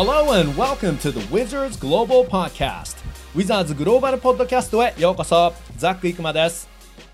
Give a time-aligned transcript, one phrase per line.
[0.00, 2.98] Hello and welcome to the Wizards Global Podcast.
[3.34, 5.52] Wizards グローバルポッドキャストへようこそ。
[5.76, 6.68] ザック・イクマです。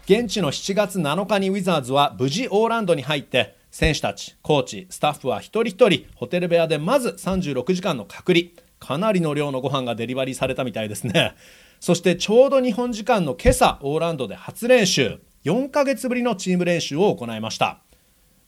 [0.04, 8.48] 現地の7月7日にウィザーズは無事オーランドに入って選手たち、コーチ、スタッフは一人一人ホテル部屋でまず36時間の隔離。
[8.78, 11.34] かなりの量のご飯がデリバリーされたみたいですね。
[11.80, 15.20] そしてちょうど日本時間の今朝オーランドで初練習。
[15.46, 17.80] 4ヶ月ぶりのチーム練習を行いました。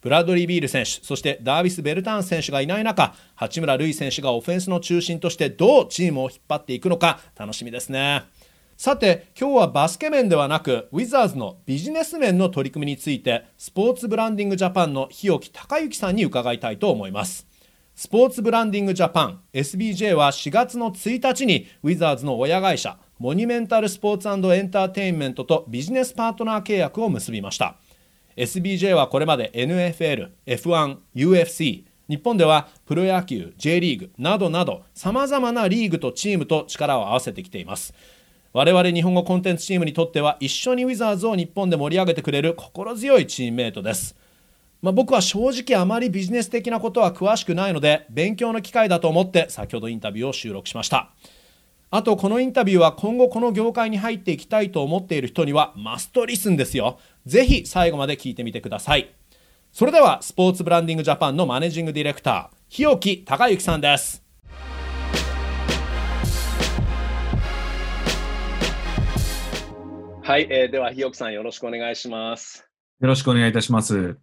[0.06, 8.22] ブラッドリー・ビール選手そしてダービス・ベルターン選手がいない中八村塁選手がオフェンスの中心としてどうチームを引っ張っていくのか楽しみですね。
[8.76, 17.44] さて今日はバスケ面ではなくウィザーズのビジネス面の取り組みについてスポーツブランディングジャパンの日置隆之さんに伺いたいと思います。
[17.96, 27.74] スポーツブランディングジャパン SBJ は4月の1日にウィザーズの親会社モニュメンタルスポーツエンターテインメントとビジネスパートナー契約を結びました。
[28.36, 37.94] SBJ はこれまで NFL、F1、UFC 日本ではプロ野球、J リーグなどなどさまざまなリーグとチームと力を合わせてきています。
[38.52, 44.16] 我々日本語コンテンツチームにとっては一緒にウィザーズを日本で盛り上げてくれる心強いチームメイトです。
[44.82, 51.10] まあ、僕は正直あまりビジネス的なことは詳しくないので勉強の機会だと思って先ほどインタビューを収録しました。
[51.90, 56.98] あとこのインタビューは今後この業界に入っていきたいと思っている人にはマストリスンですよ。
[57.26, 59.12] ぜひ最後まで聞いてみてください。
[59.72, 64.22] それではスポーツブランディングジャパンのマネージングディレクター日置隆之さんです。
[70.22, 72.68] はい、えー、では日置さんよろしくお願いします。
[73.00, 74.18] よろしくお願いいたします。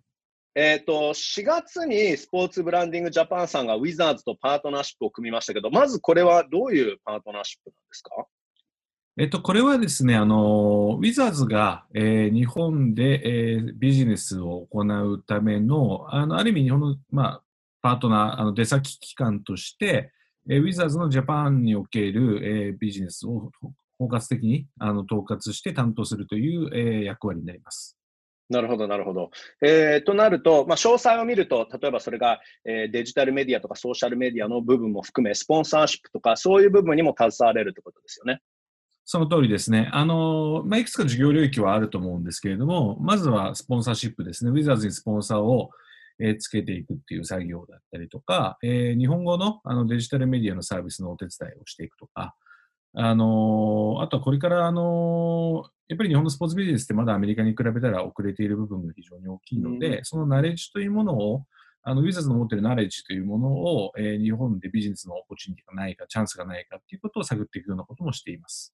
[0.56, 8.28] えっ、ー、と、4月にスポーツブランディングジャパンさんがウィザーズとパートナーシップを組みましたけど、まずこれはどういうパートナーシップなんですか？
[9.20, 13.22] えっと、これはですね、あの、ウィザーズが、えー、日本で、
[13.54, 17.44] えー、ビジネスを行うための、あの、ある意味日本の、まあ、
[17.84, 20.12] パートナー、あの、出先機関として、
[20.50, 23.52] えー、ウィザーズのジャパンにおける、えー、ビジネスを
[24.00, 27.98] 包括的にあの統括して担当するという、えー、役割になります。
[28.50, 29.32] なるほど、なるほど。
[29.62, 38.42] えー、となると、まあ、詳細を見ると、例えばそれが、えー、デジタルメディアとかソーシャルメディアの部分も含め、スポンサーシップとか、そういう部分にも携われるってことですよね。
[39.06, 39.90] その通りですね。
[39.92, 44.52] あの、まあ、いくつか事業領域はあると思うんですけれども、まずはスポンサーシップですね。
[44.52, 45.72] ウィザーズにスポンサーを、
[46.20, 52.36] えー、つけていくっていう作業だったりとか、えー、日本語のあのデジタルメディアのサービスのお手伝いをしていくとか、
[52.96, 61.44] あのあとはこれから、あのやっぱり日本のスポーツビジネスってまだアメリカに比べたら遅れている部分が非常に大きいので、うん、そのナレッジというものを、
[61.82, 68.74] あのウィザーズの持っているナレッジというものを、えー、日本でビジネスの opportunity がないか、チャンスがないかっていうことを探っていくようなこともしています。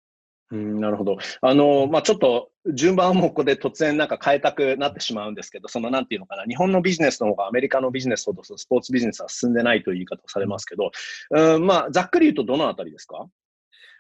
[0.52, 1.18] うん、なるほど。
[1.42, 10.90] あの、まあ、ちょっと順番もここで突然なんか変えたくなってしまうんですけど、そのなんていうのかな、日本のビジネスの方がアメリカのビジネスほどスポーツビジネスは進んでないという言い方をされますけど、
[11.30, 13.28] うん、まあ、ざっくり言うとどのあたりですか？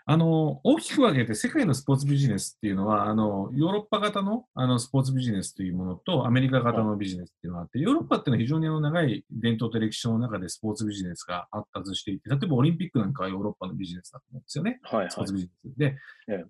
[0.10, 14.80] あの、大きく分けて世界のスポーツビジネスっていうのは、あの、ヨーロッパ型のあのスポーツビジネスというものと、アメリカ型のビジネスっていうのがあって、ヨーロッパっていうのは非常にあの長い伝統と歴史の中でスポーツビジネスが発達していて、例えばオリンピックなんかはヨーロッパのビジネスだと思うんですよね。
[14.82, 15.78] はい、はい、スポーツビジネス。
[15.78, 15.96] で、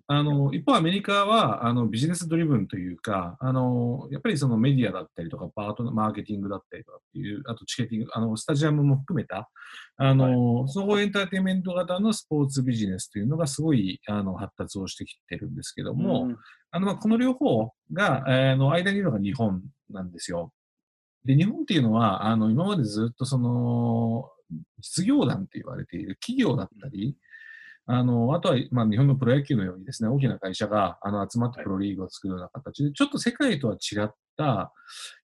[0.06, 9.50] あの、一方アメリカは、あの、ビジネスドリブンというか、あの、やっぱりそのメディアだったりとか、パートのマーケティングだったりとかっていう、あとチケティング、あの、スタジアムも含めた、
[9.96, 16.36] あの、はい、総合エンターテインメント型のスポーツビジネスというのがすごい、あの、の発達をしてきてるんですけども、うん、
[16.70, 20.52] あのまあこの両方が、えー、の間にいるのが日本なんですよ。
[21.24, 24.30] で、日本っていうのは、あの今までずっとその
[24.80, 27.16] 実業団って言われている企業だったり、
[27.92, 34.72] あの、あとは、まあ、日本のプロ野球のようにですね、大きな会社があの集まってプロリーグを作るような形で、ちょっと世界とは違った、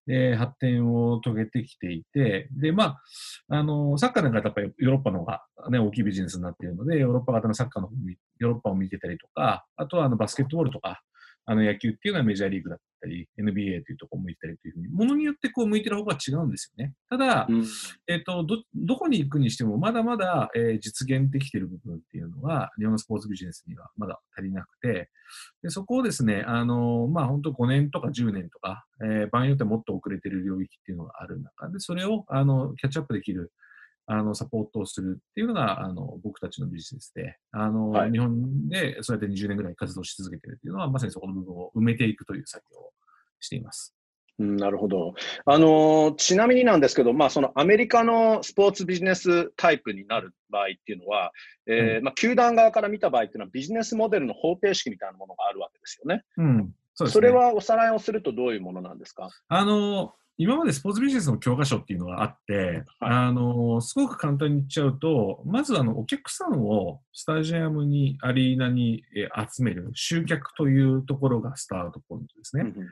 [0.09, 7.91] えー、発展を遂げてきていて、で、まあ、あの、サッカーなんかやっぱりヨーロッパの方が、ね、大きいビジネスになっているので、ヨーロッパ型のサッカーの
[8.41, 11.03] ヨーロッパを見てたりとか、あとはあのバスケットボールとか、
[11.47, 16.93] あの野球っていうのはメジャーリーグだったり、NBA というところ向いたりというふうに、ものによってこう向いてる方が違うんですよね。
[17.09, 17.65] ただ、うん、
[18.09, 25.09] えっ、ー、とど、どこに行くにしても、まだまだ、えー、実現できている部分っていうのは、日本のスポーツビジネスにはまだ足りなくて、
[25.63, 33.53] でそこをですね、あの、まあ、本当5年とか10年とか、えー、場合によってはもっと遅れている領域っていうのがある中で、それを、あの、キャッチアップできる、
[34.07, 42.93] あの、サポートをするっていうのが、あの、僕たちのビジネスで、あの、はい、日本でそうやって20年ぐらい活動し続けているっていうのは、まさにそこの部分を埋めていくという作業を
[43.41, 43.97] しています。
[44.39, 45.15] うん、なるほど。
[45.47, 51.33] あのちなみになんですけど、まあ、そのアメリカのスポーツビジネスタイプになる場合っていうのは、
[51.67, 56.23] えー、うん、まあ、球団側から見た場合っていうのは、ビジネスモデルの方程式みたいなものがあるわけですよね。
[56.37, 59.31] うん、そ、ね、れはおさらいをするとどういうものなんですか？
[59.49, 72.63] あの今までスポーツビジネスの教科書っていうのがあって、はいあの、すごく簡単に言っちゃうと、まずあの、お客さんをスタジアムに、アリーナにえー集める集客というところがスタートポイントですね。
[72.65, 72.89] うん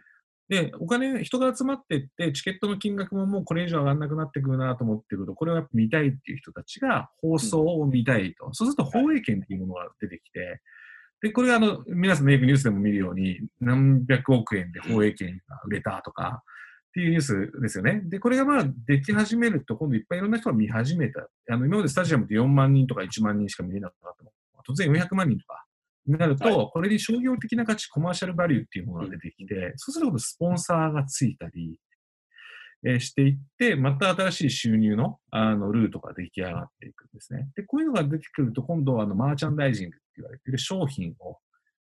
[0.49, 8.53] で、お金、人が集まっていって、チケットの金額ももうこれ以上上がらなくなってくるなと思ってくると、これをやっぱ見たいっていう人たちが放送を見たいと。
[8.53, 10.61] そうすると放映権っていうものが出てきて、
[11.23, 16.43] で、これがあの、皆さんのよくニュースでも見るように、何百億円で放映権が売れたとか、
[16.95, 18.03] っていうニュースですよね。
[18.05, 21.27] で、これがまあ、でき始めると、今度いっぱいいろんな人が見始めた。
[21.51, 25.65] あの、今までスタジアムって4万人とか1万人しか見れなかったのが突然400万人とか
[26.07, 31.81] になると、はこれに商業的な価値、 commercial value っていうものが出てきて、そうするとスポンサーがついたり、
[32.87, 37.49] えーしていって、また新しい収入のあのルートが出来上がっていくんですね。
[37.57, 41.39] で、こういうのが出てくると、今度はあのマーチャンダイジングって言われている商品を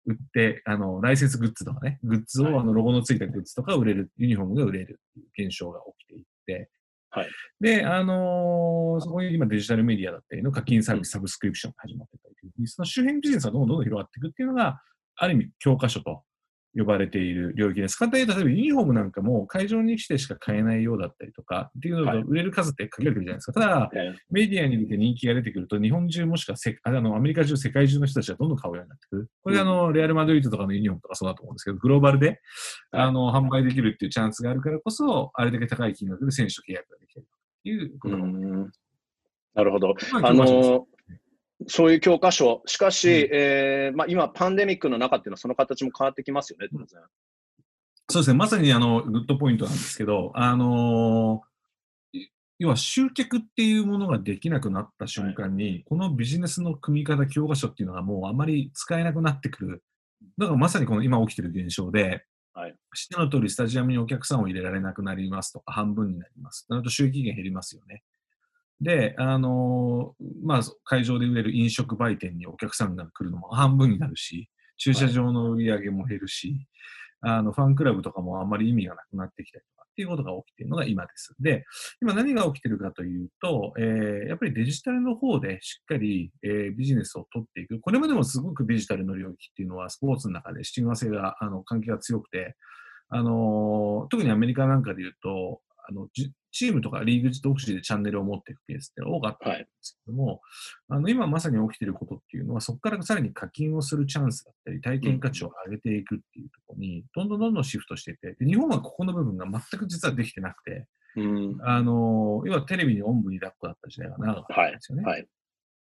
[0.10, 2.54] 売って、あの、ライセンスグッズとかね、グッズはい。
[2.54, 6.70] を、あの、ロゴのついたグッズとか売れる、ユニフォームが売れるっていう現象が起きていって、
[7.12, 7.28] はい。
[7.60, 12.28] で、あのーそこに今デジタルメディアだったりの課金サービス、サブスクリプションが始まってた
[12.58, 14.82] りその周辺ビジネスがどんどんどんどん広がっていくっていうのが、
[15.16, 16.24] ある意味教科書と
[16.78, 17.96] 呼ばれている領域です。
[17.96, 23.54] 簡単に言うと、例えばユニフォームなんかも会場に来てしか買えないようだったりとか、っていうのはいと売れる数って限られてるじゃないですか。
[23.54, 29.30] ただ、えメディアに出て人気が出てくると、日本中もしくはせあのアメリカ中、世界中の人たちがどんどん買うようになってくる。
[29.42, 32.40] これがあの、レアル・マドリードとかのユニフォームとかそうだと思うんですけど、グローバルで、はい
[32.92, 37.26] あの販売できるっていうチャンスがあるからこそ、あれだけ高い金額で選手と契約ができる
[37.64, 39.96] ということなるほど。
[40.14, 40.88] まあの
[41.70, 47.02] そういう教科書、しかし、うんえーまあ、今、パンデミックの中っていうのは、その形も変わってきますよね、当然。
[48.12, 51.44] そうですね、まさにあのグッドポイントなんですけど、あの
[52.12, 52.26] い
[52.58, 59.84] 要は集客っていうものができなくなった瞬間に、このビジネスの組み方、教科書っていうのがもうあまり使えなくなってくる。
[60.40, 66.68] だからまさにこの今起きてる現象で、はい知っての通りスタジアムにお客さんを入れられなくなりますとか、半分になります。
[66.68, 68.02] となると収益源減りますよね。
[68.82, 76.68] で、あのまあ、会場で売れる飲食売店にお客さんが来るのも半分になるし、駐車場の売り上げも減るし、
[77.22, 81.36] あの、ファンクラブとかもあんまり意味がなくなってきたりとかっていうことが起きているのが今です。
[81.40, 81.66] で、
[82.02, 87.82] 今何が起きているかというと、えーやっぱりデジタルの方でしっかり、えービジネスを取っていく。
[87.82, 92.56] これまでもすごくデジタルの領域っていうのはスポーツの中で親和性が、あの、関係が強くて、
[93.12, 96.08] あの特にアメリカなんかで言うと、あの、
[96.52, 100.42] チームとかリーグ独自でチャンネルを持っていくケースって多かったんですけども、
[100.88, 115.04] あの今まさに起きていることっていうのは、そこからさらに課金をするチャンスだったり、体験価値を上げていくっていうところに、どんどんどんどんシフトしていて、で日本はここの部分が全く実はできてなくて、うんあの要はテレビにおんぶに抱っこだった時代が長かったんですよね。
[115.04, 115.28] はい。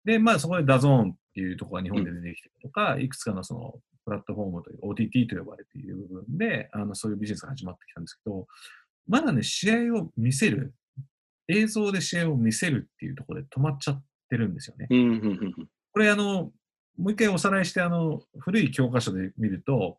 [0.04, 3.74] で、まあそこで DAZN っていうところが日本で出てきてるとか、いくつかのその
[4.04, 8.46] プラットフォームという OTT と呼ばれている部分で、あのそういうビジネスが始まってきたんですけど、
[9.06, 10.74] まだね、試合を見せる、
[11.48, 14.86] 映像で試合を見せるっていうところで止まっちゃってるんですよね。
[15.92, 16.52] これあの、
[16.98, 19.98] もう一回おさらいして、あの、古い教科書で見ると、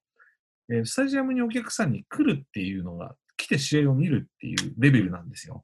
[0.70, 5.64] えースタジアムにお客さんに来るっていうのが、来て試合を見るっていうレベルなんですよ。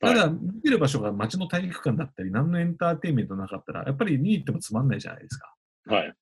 [0.00, 5.54] ただ、見てる場所が街の体育館だったり、何のエンターテインメントなかったら、やっぱり見に行ってもつまんないじゃないですか。
[5.86, 6.14] はい。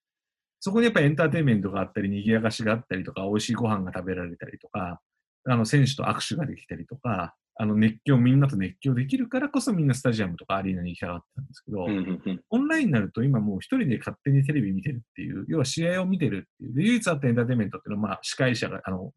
[0.60, 5.00] そこにやっぱりエンターテインメントがあったり、賑やかしがあったりとか、美味しいご飯が食べられたりとか、
[5.44, 16.74] あの、選手と握手ができたりとか、あの、熱狂、みんなと熱狂できるからこそみんなスタジアムとかアリーナに行きたがってたんですけど、うんうんうんオンラインになると今もう一人で勝手にテレビ見てるっていう、要は試合を見てるっていう。
[16.74, 19.12] で、唯一あったエンターテインメントっていうのは、まあ、司会者が、あの、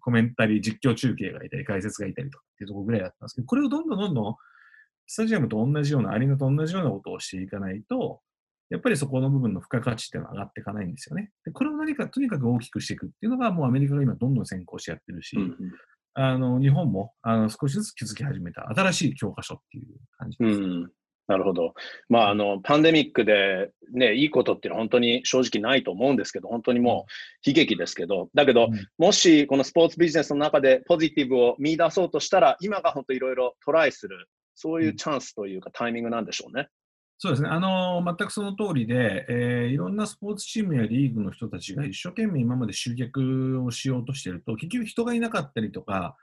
[0.00, 4.36] コメンタリー、実況中継がいたり、解説がいたりとかっていうところぐらいだったんですけど、これをどんどんどんどん、
[5.06, 8.20] スタジアムと同じような、アリーナと同じようなことをしていかないと、
[8.70, 11.30] やっぱりそこの部分の付加価値っていうのは上がっていかないんですよね。
[11.44, 15.56] で、これを何か、とにかく大きくしていくっていうのが、もうアメリカが今どんどん先行してやってるし、うん
[16.14, 19.86] あの、日本も、あの、少しずつ気づき始めた新しい教科書っていう
[20.18, 20.58] 感じです。
[20.58, 20.92] うんうん
[21.28, 21.74] なるほど。
[22.08, 27.04] まあ、あの、パンデミックでね、いいことっていうのは本当に正直ないと思うんですけど、本当にも
[27.44, 36.68] う悲劇ですけど、だけど、うんもしこのスポーツビジネスの中でポジティブを見出そうとしたら、今が本当いろいろトライする、そういうチャンスというかタイミングなんでしょうね。
[37.20, 37.48] そうですね。
[37.48, 46.16] あの全くその通りで、えーいろんなスポーツチームやリーグの人たちが一生懸命今まで集客をしようとしてると、結局人がいなかったりとか、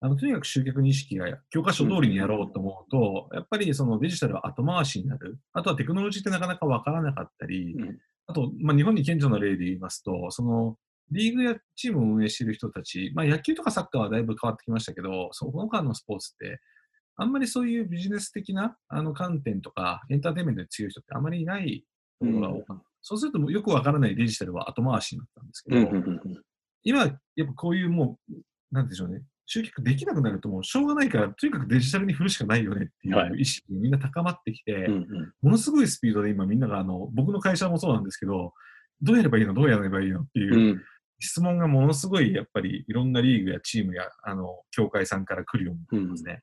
[0.00, 5.38] あのとにかく集客認識が教科書通りにやろうと思うと、やっぱりそのデジタルは後回しになる。
[5.52, 10.76] あとはテクノロジーってなかなかわからなかったり、うんあと、まあ、日本に顕著な例で言いますと、その
[11.10, 16.60] リーグやチームを運営している人たち、まあ、野球とかサッカーはだいぶ変わってきましたけど、その他のスポーツって、
[17.16, 21.84] あんまりそういうビジネス的なあの観点とか、エンターテインメントに強い人ってあまりいない
[22.20, 22.84] ところが多かった。
[23.02, 26.42] そうするともうよくわからないデジタルは後回しになったんですけど、うんうんうんうん。
[26.84, 27.12] 今、やっ
[27.46, 28.34] ぱこういうもう、
[28.70, 33.40] なんでしょうね、集客できなくなるともうしょうがないから、とにかくデジタルに振るしかないよねっていうはい。
[33.40, 35.32] 意識がみんな高まってきて、うんうん。
[35.42, 38.54] ものすごいスピードで今みんながあの、僕の会社もそうなんですけど、
[39.00, 39.52] どうやればいいの？
[39.52, 40.20] どうやればいいの？
[40.20, 40.82] っていう、うん。
[41.18, 46.42] 質問がものすごいやっぱりいろんなリーグやチームやあの協会さんから来るようになってますね。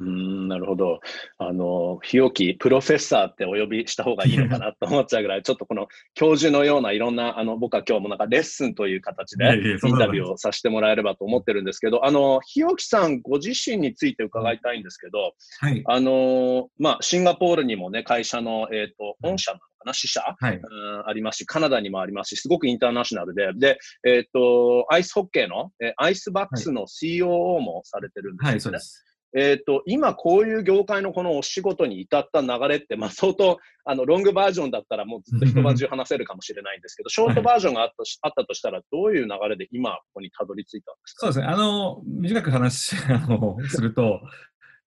[0.00, 1.00] うーんなるほど。
[1.38, 9.44] あの、日置プロフェッサーってお呼びした方がいいのかなと思っちゃうぐらい、ちょっとこの教授のようないろんな、あの、僕は今日もなんかレッスンという形で
[9.86, 15.82] インタビューをさせてもらえればと思ってるんですけど、あの、日置さんご自身について伺いたいんですけど、はい。
[15.86, 20.22] あの、まあ、シンガポールにもね、会社の、えっ、と、本社なのかな、支社？
[20.38, 20.56] はい。
[20.56, 28.52] うんありますし、カナダにもありますし、すごくインターナショナルで、で、えっ、と、アイスホッケーの、えーアイスバックスの COO もされてるんですよね。
[28.52, 29.04] はい、そうです。
[29.36, 41.26] えっ、と、今こういう業界のこのお仕事に至った流れって、まあ相当、あの、ロングバージョンだったらもうずっと一晩中話せるかもしれないんですけど、ショートバージョンがあったとしあったとしたら、どういう流れで今ここにたどり着いたんですか？
[41.26, 41.46] そうですね。
[41.46, 44.20] あの、短く話 あのすると、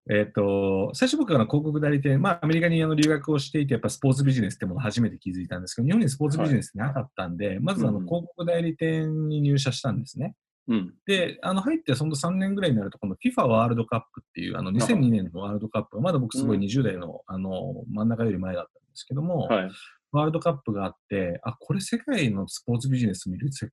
[0.09, 10.35] えっ、と、最初僕は広告代理店、まあアメリカにあの留学をしていて、やっぱスポーツビジネスってものを初めて気づいたんですけど、日本にスポーツビジネスなかったんで、まずあのうん広告代理店に入社したんですね。
[10.67, 10.93] うん。
[11.05, 19.71] で、あの入ってその3年ぐらいになると、この FIFA ワールドカップっていう、あの2002年のワールドカップ、まだ僕すごいうん20代の,、あの真ん中より前だったんですけども、はい。
[20.11, 23.69] ワールドカップがあって、あ、これ世界のスポーツビジネス見るせ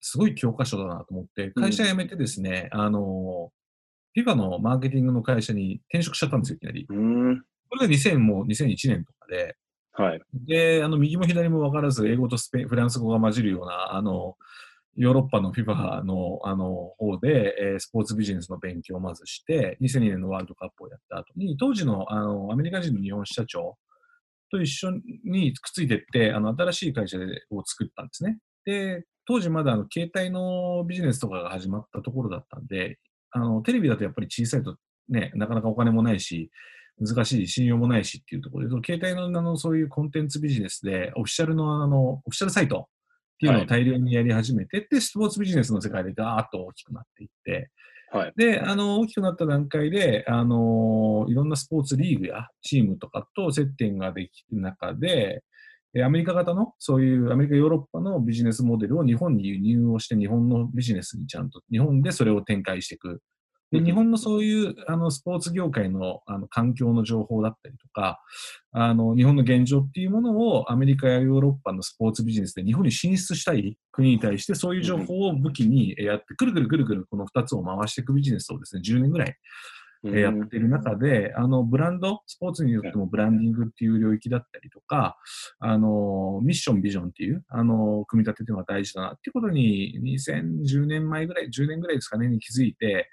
[0.00, 3.50] すごい教科書だなと思って、会社辞めてですね、あの、
[4.16, 6.86] FIFA のマーケティングの会社に転職しちゃったんですよ、いきなり。
[6.88, 7.42] うーん。
[7.68, 9.56] これが2000もう2001年とかで、
[9.92, 10.20] はい。
[10.32, 14.36] で、あの、右も左も分からず、英語とスペイン、フランス語が混じるような、あの、
[14.98, 23.78] ヨーロッパの FIFA の、あの、方で、えースポーツビジネスの勉強をまずして、2002年のワールドカップをやった後に、当時の、あの、アメリカ人の日本支社長
[24.50, 24.90] と一緒
[25.24, 27.16] にくっついていって、あの、新しい会社
[27.50, 28.38] を作ったんですね。
[28.64, 32.98] で、当時まだあの携帯のビジネスとかが始まったところだったんで、
[33.30, 34.76] あの、テレビだとやっぱり小さいと
[35.08, 36.50] ね、なかなかお金もないし、
[37.00, 42.88] 難しい、信用もないしっていうところで、携帯のあのそういうコンテンツビジネスで、オフィシャルのあの、オフィシャルサイト
[43.38, 47.70] っていうのを大量にやり始めて、で、スポーツビジネスの世界でガーッと大きくなっていって、
[48.10, 48.32] はい。
[48.36, 55.44] で、あの、大きくなった段階で、あの、いろんなスポーツリーグやチームとかと接点ができる中で、
[55.94, 63.22] えアメリカ型の、そういうアメリカ、ヨーロッパのビジネスモデルを日本に輸入をして、日本のビジネスにちゃんと、日本でそれを展開していく。
[63.70, 63.84] で、うん。
[63.84, 68.20] 日本のそういうあのスポーツ業界のあの環境の情報だったりとか、
[68.72, 79.36] あの日本の現状っていうものをアメリカやヨーロッパのスポーツビジネスで日本に進出したい国に対してそういう情報を武器にやって、くるくるくるくるこの2つを回していくビジネスをですね、10年ぐらい
[80.04, 85.16] えーやっている中で、あの、ブランド、スポーツによってもブランディングっていう領域だったりとか、
[85.58, 93.08] あの、ミッション、ビジョンっていう、あの、組み立てっていうのが大事だなっていうことに、2010年前ぐらい、10年ぐらいですかね、に気づいて、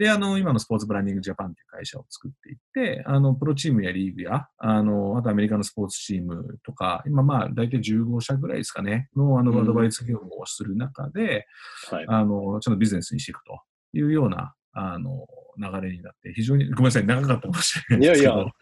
[0.00, 9.60] で、あの、今のスポーツブランディングジャパンっていう会社を作っていって、あの、プロチームやリーグや、あの、あとアメリカのスポーツチームとか、今まあ、大体15社ぐらいですかね、の、あの、うん。
[9.60, 11.46] アドバイス業務をする中で、
[11.90, 12.06] はい。
[12.08, 13.60] あの、ちょっとビジネスにしていくと
[13.92, 15.26] いうような、あの、
[15.58, 18.52] 流れになって、非常に、ごめんなさい、長かったかもしれないですけど、いやいや。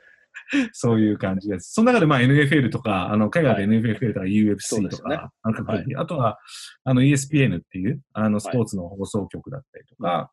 [0.73, 1.73] そういう感じです。
[1.73, 6.39] その中で、まあ、NFL とか、あの、海外で NFL とか UFC とですよねか、あの各国あとは、
[6.83, 10.33] あの、ESPN っていう、あの、スポーツの放送局だったりとか、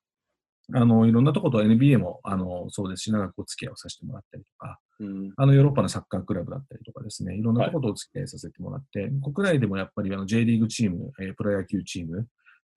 [0.73, 5.33] あの、いろんなとこと NBA も、あの、そうですし、長くお付き合いをさせてもらったりとか、うん。
[5.35, 12.27] あの、ヨーロッパのサッカークラブだったりとかですね、いろんなとことお付き合いさせてもらって、国内でもやっぱりあの J リーグチーム、えープロ野球チーム、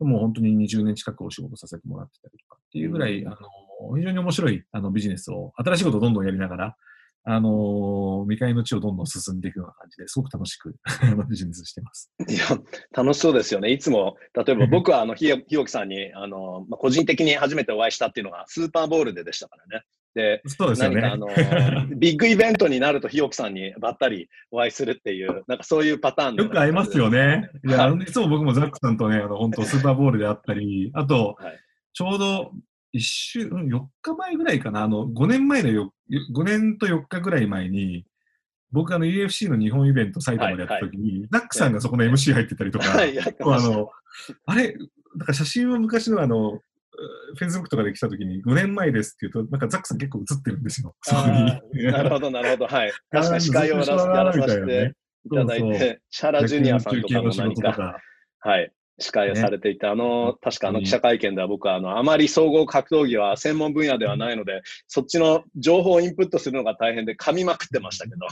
[0.00, 3.28] もう本当に20年近くお仕事させてもらってたりとかっていうぐらい、うん。
[3.28, 6.76] あの、非常に面白いあのビジネスを、新しいことをどんどんやりながら、
[7.25, 10.75] あの、未開の地をどんどん進んでいくような感じですごく楽しく
[11.28, 12.10] ビジネスしてます。
[12.26, 12.44] いや、
[12.92, 13.70] 楽しそうですよね。
[13.70, 19.84] いつも、例えば僕はあの、ひよひよきさんに、あの、まあ、個人的に初めてお会いしたっていうのが、スーパーボールででしたからね。
[20.14, 21.00] で、そうですよね。
[21.02, 27.50] 何かあの、 ビッグイベントになるとひよきさんにばったりお会いするっていう、なんかそういうパターンのよく会いますよね。
[27.66, 31.58] いや、はいあのいつも僕もザックさんとね、あの、本当スーパーボールであったり、あと、はい
[31.94, 32.52] ちょうど
[32.92, 38.04] 一週、うん4日前ぐらいかな、あの、5年前のよ、5年と4日ぐらい前に、
[38.70, 43.18] 僕あの UFC の日本イベント埼玉でやった時に、ザックさんがそこの MC 入ってたりとか、はい。
[43.18, 43.90] あの、
[44.46, 44.76] あれ、
[45.16, 46.60] なんか写真は昔のあの、
[47.36, 50.94] フェイスブックとかで来た時に5年前ですって言うと、なんかザックさん結構映ってるんですよ。
[51.02, 52.66] そこになるほど、なるほど。
[52.66, 52.92] はい。
[53.10, 57.98] 確かに司会をやらさせていただいて、シャラジュニアさんとかもとか。
[58.40, 58.72] はい。
[58.98, 68.26] 司会をされていて、ね、あの、確かあの記者会見では僕はあの、あまり総合格闘技は専門分野ではないので、そっちの情報をインプットするのが大変で噛みまくってましたけど、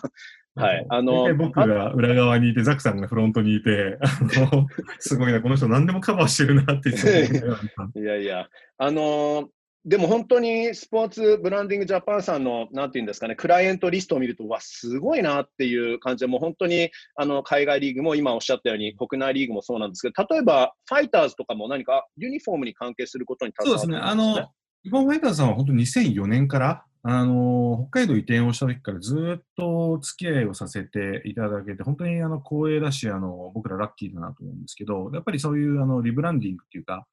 [0.56, 0.86] はい。
[0.88, 4.08] あの、僕が裏側にいて、ザクさんがフロントにいて、あ
[4.54, 4.66] の、
[4.98, 6.88] すごいな、この人何でもカバーしてるなって
[8.00, 9.50] いやいや、あの、
[9.86, 23.52] でも本当にスポーツブランディングジャパンさんの、なんていうんですかね、クライアントリストを見ると、わ、すごいなっていう感じで、もう本当にあの海外リーグも今おっしゃったように、国内リーグもそうなんですけど、例えばファイターズとかも何かユニフォームに関係することに。
[23.60, 23.96] そうですね。
[23.96, 24.50] あの、
[24.82, 37.06] 日本ファイターズさんは本当に2004年から、あの、北海道移転をした時からずっと付き合いをさせていただけて、本当にあの光栄だし、あの、僕らラッキーだなと思うんですけど、やっぱりそういうあのリブランディングっていうか、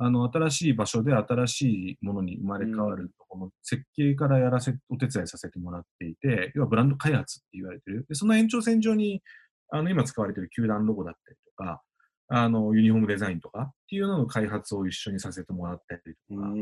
[0.00, 8.06] あの、新しい場所で新しいものに生まれ変わると、この設計からやらせ、お手伝いさせてもらっていて、要はブランド開発って言われてる。
[8.08, 9.22] で、その延長線上に、
[9.70, 11.82] あの、今使われてる球団ロゴだったりとか、
[12.28, 16.52] あの、ユニフォームデザインとかっていうのの開発を一緒にさせてもらったりとか、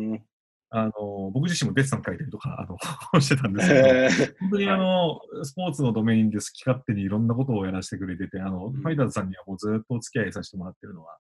[0.71, 2.77] あの、僕自身もデッサン書いたりとか、あの、
[3.21, 11.19] してたんですけど、本当にあの、スポーツのドメインで好き勝手にいろんなことをやらせてくれてて、あの、ファイターズさんにはもうずっとお付き合いさせてもらってるのは、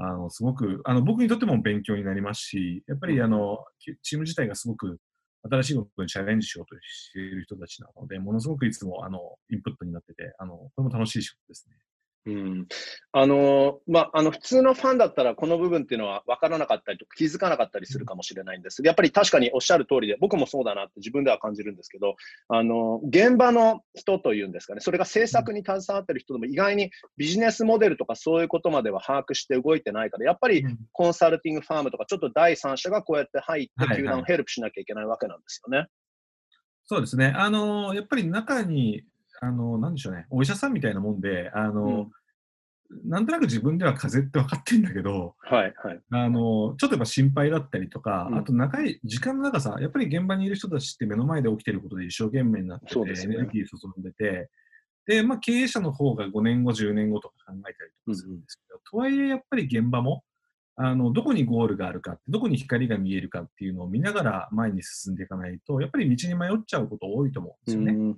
[0.00, 3.58] あの、すごく、あの、僕にとっても勉強になりますし、やっぱり、あの、
[4.02, 4.98] チーム自体がすごく
[5.42, 11.76] 新しいことにチャレンジしようとしている人たちなので、ものすごくいつも、あの、インプットになってて、あの、これも楽しい仕事ですね。
[12.26, 12.66] うん、
[13.12, 22.16] あのまあ、あの普通のファンだったらこの部分っていうのは分からなかったりとか気づかなかったりするかもしれないんですやっぱり確かにおっしゃる通りで僕もそうだなって自分では感じるんですけど
[22.48, 35.78] あの現場の人というんですかねそれが制作に携わってる人でも意外にビジネスモデルとかそういうことまでは把握して動いてないからやっぱりコンサルティングファームとかちょっと第三者がこうやって入って球団をヘルプしなきゃいけないわけなんですよね。
[35.78, 35.90] はいはい、
[36.84, 37.32] そうですね。
[37.34, 39.04] あのやっぱり中に
[39.40, 42.08] あの、なんでしょうね、お医者さんみたいなもんで、あの、
[42.90, 46.00] うん、なんとなく自分では風邪って分かってんだけど、はいはい。
[46.10, 54.50] あの、ちょっとやっぱ心配だったりとか、うん、あと長い時間の長さ、やっぱり現場にいる人たちって目の前で起きてることで一生懸命になってて、ね、エネルギー注んでて、
[55.06, 60.22] で、まあ経営者の方が5年後、10年後とか考えたりとかするんですけど、うん、とはいえやっぱり現場も、
[60.76, 68.16] あの、どこにゴールがあるかどこに光が見えるかっていうのを見ながら前に進んでいかないと、やっぱり道に迷っちゃうこと多いと思うんですよね。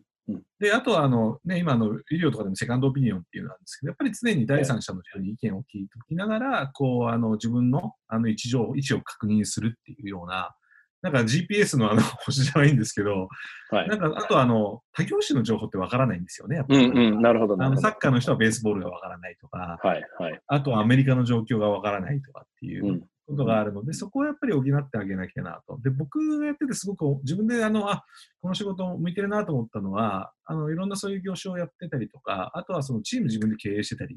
[0.59, 10.55] で、あとはあの、ね、今の医療とかでもセカンドオピニオンっていうのなんですけど、やっぱり常に第三者の人に意見を聞いておきながら、こう、あの、自分のあの位置上、位置を確認するっていうような、
[11.03, 13.29] なんか GPS のあの 星じゃないんですけど、
[13.71, 16.87] はい、なんかあとあの他業種の情報ってわからないんですよね、やっぱり。
[16.87, 25.79] うんうん、なるほどあのサッカーの人はベースボールがわからないとか、はいはい、あとはアメリカの状況がわからないとかっていうことがあるので、そこをやっぱり補ってあげなきゃなと。
[25.83, 28.05] で、僕がやっててすごく自分であの、あ、
[28.41, 34.17] この仕事向いてるなと思ったのは、あの、いろんなそういう業種をやってたりとか、あとはそのチーム自分で経営してたり、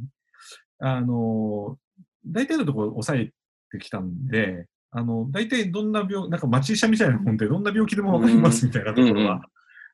[0.79, 1.77] あの、
[2.25, 3.31] 大体のところ抑え
[3.71, 9.41] てきたんで、あの、大体どんな病、なんか町医者みたいなもんで、どんな病気でもわかりますみたいなところは、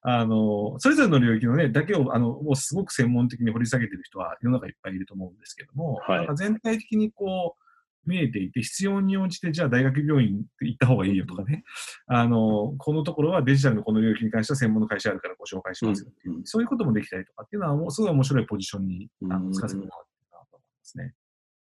[0.03, 7.60] あの、それぞれの領域のね、だけを、あの、もうすごく専門的に掘り下げてる人は世の中いっぱいいると思うんですけども、はい、なんか全体的にこう、
[8.05, 11.63] 見えていて、必要に応じて、じゃあ大学病院行った方がいいよとかね、
[12.07, 21.13] あの、このところはデジタルのこの領域に関しては専門の会社あるからご紹介しますよっていう、うん、そういうこともできたりとかっていうのは、もうすごい面白いポジションに、あの、つかせてもらってるなと思いますね。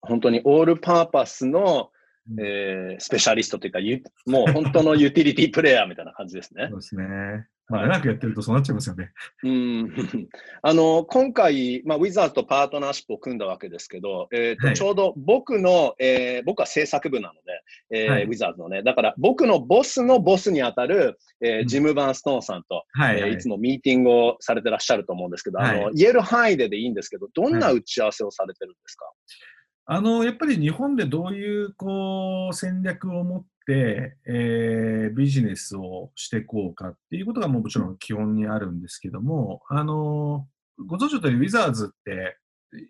[0.02, 1.92] 本当にオールパーパスの、
[2.40, 3.80] えー、スペシャリストというか、
[4.28, 6.68] もう本当のユーティリティプレイヤーみたいな感じですね。
[6.70, 7.48] そうですね。
[7.70, 9.12] まあ、長くやってるとそうなっちゃいますよね。
[9.44, 9.94] うん。
[10.62, 17.34] あの、今回、まあ、ウィザーズとパートナーシップを組んだわけですけど、えーと、はい、ちょうど僕の、えー、僕は制作部なの
[17.92, 29.06] で、えー、はい、ウィザーズのね、だから僕のボスのボスにあたる、えー、ジム・バーンストーンさんと、はい、えー、いつもミーティングをされてらっしゃると思うんですけど、あの、言える範囲ででいいんですけど、どんな打ち合わせをされてるんですか、
[29.92, 40.48] あの、やっぱり日本でどういう、こう、戦略を持って、えー、ビジネスをしていこうかっていうことがもちろん基本にあるんですけども、あの、
[40.86, 42.38] ご存知の通り、ウィザーズって、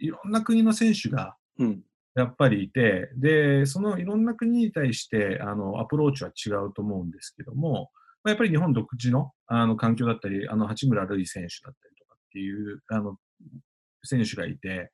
[0.02, 1.38] いろんな国の選手が、
[2.16, 7.92] やっぱりいて、うん、で、そのいろんな国に対して、あの、アプローチは違うと思うんですけども、
[8.26, 13.16] やっぱり日本独自のあの環境だったり、あの八村塁選手だったりとかっていうあの
[14.04, 14.92] 選手がいて、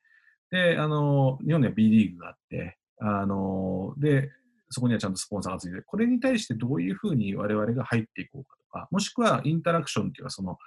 [0.50, 4.30] で、あの、日本には B リーグがあって、あの、で、
[4.70, 10.58] そこにはちゃんとスポンサーがついて、これに対してどういうふうに我々が入っていこうかとか、もしくはインタラクションっていうか、その、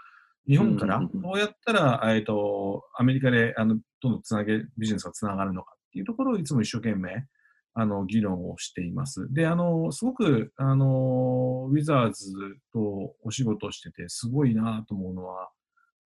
[0.48, 7.26] 日本からどうやったら、えっと、アメリカで、あの、どんどんつなげ、ビジネスがつながるのかっていうところをいつも一生懸命、
[7.74, 9.32] あの、議論をしています。
[9.32, 12.32] で、あの、すごく、あの、ウィザーズ
[12.74, 15.50] とお仕事をしてて、すごいなと思うのは、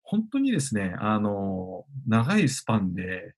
[0.03, 3.35] 本当にですね、あの、長いスパンで、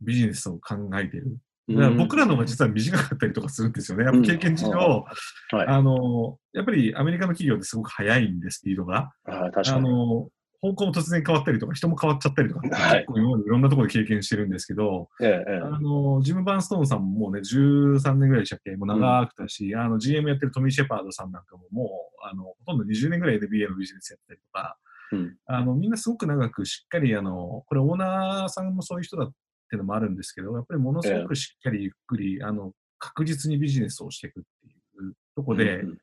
[0.00, 1.38] ビジネスを考えてる。
[1.68, 4.04] だから僕らの方が実は短かったりとかするんですよね。
[4.04, 5.66] やっぱ経験上、はい。
[5.66, 9.12] あの、やっぱりアメリカの企業ってすごく早いんで、スピードが。
[9.24, 9.50] あ。
[9.78, 10.28] の、
[10.60, 18.76] 方向も突然変わったりとか、人も変わっちゃったりとかはい結構今までいろんなところで経験してるんですけど、ええええあの、ジム・バーンストーンさんももうね、13年ぐらいでしたっけ？
[18.76, 21.84] もう長くたし、あの、GM やってるトミー・シェパードさんなんかもも
[22.22, 24.76] う、あの、ほとんど20年ぐらい NBA のビジネスやったりとか、
[25.12, 29.30] うんあの、みんなすごく長くしっかり、あの、これオーナーさんもそういう人だ
[29.70, 34.70] っていうのもあるんですけど、やっぱりものすごくしっかりゆっくり、あの、確実にビジネスをしていくってい
[35.08, 35.98] うとこで、うん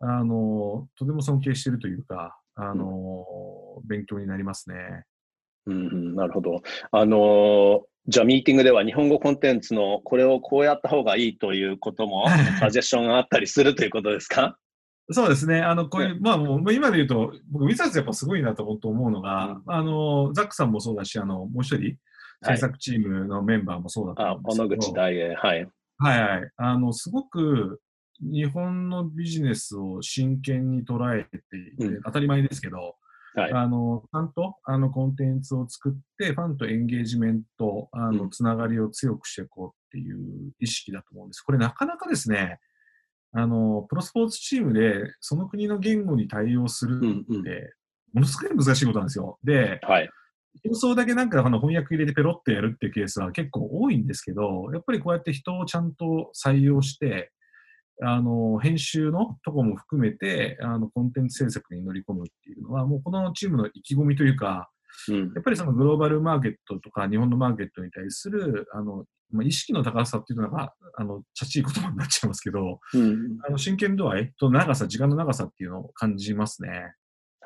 [0.00, 3.24] あの、とても尊敬してるというか、あの、
[3.86, 4.76] 勉強になりますね。
[5.64, 6.60] うんうん、なるほど。
[6.92, 12.28] あのーじゃあミーティングでは日本語コンテンツのこれをこうやった方がいいということも
[12.60, 14.56] サジェッションがあったりするということですか？
[15.10, 15.60] そうですね。
[15.60, 21.96] あの、こういう、まあもう、今で言うと、僕、ウィザーズやっぱすごいなと思うのが、あの、ザックさんもそうだし、あの、もう一人、
[22.44, 25.34] 制作チームのメンバーもそうだとあ思うんですけど、小野口大栄。
[25.34, 25.68] はい。
[25.98, 26.50] はいはい。
[26.56, 27.80] あの、すごく、
[28.20, 32.96] 日本のビジネスを真剣に捉えていて、うん当たり前ですけど、
[33.34, 33.52] はい。
[33.52, 41.42] あの、ちゃんと、あの、コンテンツを作って、ファンとエンゲージメント、あの、うんつながりを強くしていこうっていう意識だと思うんです。
[41.42, 42.58] これなかなかですね、
[43.32, 47.74] あの、プロスポーツチームで、その国の言語に対応するうんうんって、
[48.14, 49.38] ものすごい難しいことなんですよ。
[49.44, 50.08] で、はい。
[50.68, 57.32] 放送だけなんかあの翻訳入れてペロってやるっていうケースは結構多いんですけど、やっぱりこうやって人をちゃんと採用して、
[58.02, 64.70] あの、編集のとこも含めて、あの、コンテンツ制作に乗り込むっていうのは、もうこのチームの意気込みというか、
[65.08, 76.94] うんやっぱりそのグローバルマーケットとか日本のマーケットに対する、あの、まあ、意識の高さっていうのが、あの、ちゃちい言葉になっちゃいますけど、うんあの、真剣度合いと長さ、時間の長さっていうのを感じますね。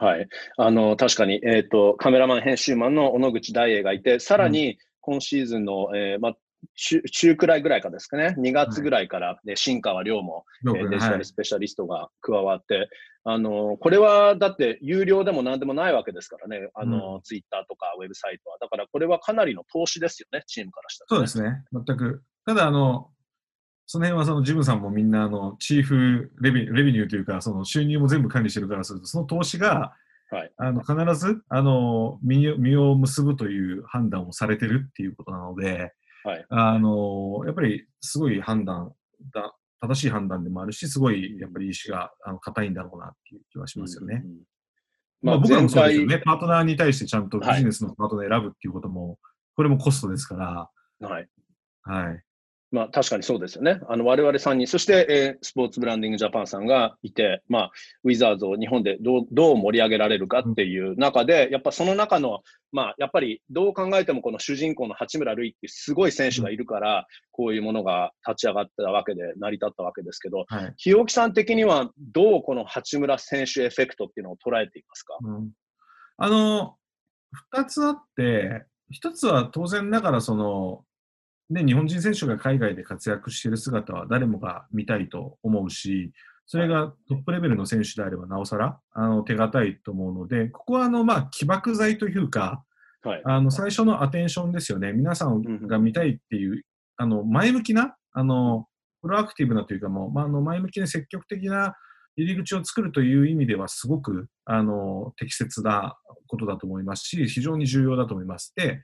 [0.00, 0.28] はい。
[0.56, 6.36] あの、確かに、えっ、と、カメラマン、編集マンの小野口大栄がいて、さらに今シーズンの、えーまあ、
[6.74, 11.18] 中中くらいぐらいかですかね、2月ぐらいから、ね、新川亮も、えーデジタはい。
[11.18, 12.88] ルスペシャリストが加わって、
[13.24, 18.56] あのこれはだって有料でも何でもないわけですからね、あのツイッターとかウェブサイトは。
[18.58, 22.22] だからこれはかなりの投資ですよね、チームからしたら、そうですね、全く。
[22.46, 23.10] ただ、あの、
[23.90, 29.96] その辺はそのジムさんもみんな、あの、チーフレビレビニューというか、その収入も全部管理してるからすると、その投資が、
[30.30, 38.92] はいあの、必ず、あの、実を実を結ぶという判断をされてるっていうことなので、はいあの、やっぱりすごい判断
[39.34, 44.22] だ、正しい判断でもあるし、すごい、やっぱり意志があの硬いんだろうなっていう気はしますよね。
[44.24, 44.42] うんうんうん
[45.22, 46.22] まあ、まあ、僕らもそうですよね。
[46.24, 49.18] パートナーに対してちゃんとビはいジネスのパートナー選ぶっていうことも、
[49.56, 50.36] これもコストですか
[51.00, 51.28] ら、はい。
[51.82, 52.24] はい。
[52.72, 53.80] まあ、確かにそうですよね。
[53.88, 57.70] あの、我々3人、そして、えースポーツブランディングジャパンさんがいて、まあ、
[58.04, 70.74] ウィザーズを日本でどうどう盛り上げられるかっていう中で、やっぱその中の、まあ、やっぱりどう考えてもこの主人公の八村塁っていうすごい選手がいるから、こういうものが立ち上がったわけで、成り立ったわけですけど、はい。
[70.76, 75.16] 日置さん的にはどうこの八村選手エフェクトっていうのを捉えていますか？
[75.20, 75.50] うん
[76.22, 76.76] あの、
[77.52, 80.84] 二つあって、一つは当然ながら、その、
[81.50, 86.12] ね、日本人選手が海外で活躍している姿は誰もが見たいと思うし、
[86.46, 92.64] それがトップレベルの選手であればなおさら、あの、手堅いと思うので、ここはあの、まあ、起爆剤というか、
[93.02, 93.22] はい。
[93.24, 94.92] あの、最初のアテンションですよね。
[94.92, 96.64] 皆さんが見たいっていう、
[96.96, 98.66] あの、前向きな、あの、
[99.00, 101.76] プロアクティブなというかもう、まあ、あの、前向きに積極的な
[102.16, 108.52] 入り口を作るという意味では、すごく、あの、適切なことだと思いますし、非常に重要だと思います。
[108.56, 108.82] で、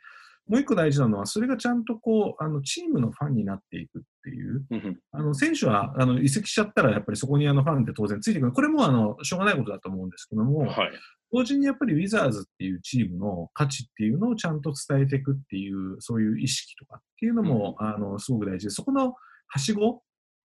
[0.49, 8.53] もう一個大事なのは、それがちゃんとこう、あの、チームのファンになっていくっていう、うんうんあの、選手は、あの、移籍しちゃったら、やっぱりそこにあの、ファンって当然ついてくる。
[8.53, 10.91] これも、あの、しょうがないことだと思うんですけども、はい。
[11.33, 19.15] 同時にやっぱりウィザーズっていうチームの価値っていうのをちゃんと伝えていくっていう、そういう意識とかっていうのも、あの、すごく大事で、そこの
[19.49, 20.03] はしご、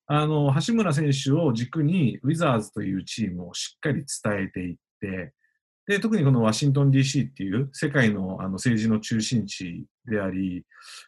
[0.08, 5.34] あの、橋村選手を軸にウィザーズというチームをしっかり伝えていって、
[5.88, 10.64] で、特にこのワシントン DC っていう世界のあの政治の中心地であり、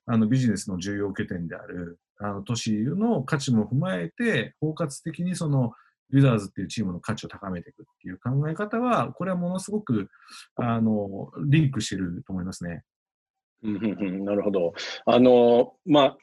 [0.06, 5.74] あのビジネスの重要拠点であるあの都市の価値も踏まえて、包括的にその
[6.12, 10.10] ウィザーズっていうチームの価値を高めていくっていう考え方は、これはものすごく、
[10.56, 12.84] あの、リンクしてると思いますね。
[13.64, 14.74] なるほど。
[15.06, 16.18] あの、まあ、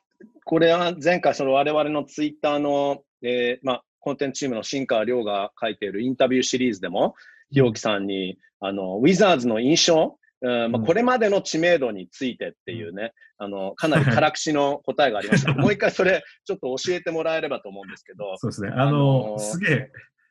[0.44, 7.14] これは前回、その我々のツイッターの、えーまあ、コンテンツチームの新川亮が書いているインタビューシリーズでも、
[7.52, 15.52] 日置さんに、あの、ウィザーズの印象、うんまあ、うんこれまでの知名度についてっていうね、あの、かなり辛口の答えがありました。
[15.54, 18.70] もう一回それ、ちょっと教えてもらえればと思うんですけど、そうですね。
[18.70, 19.90] あの、ーすげえ、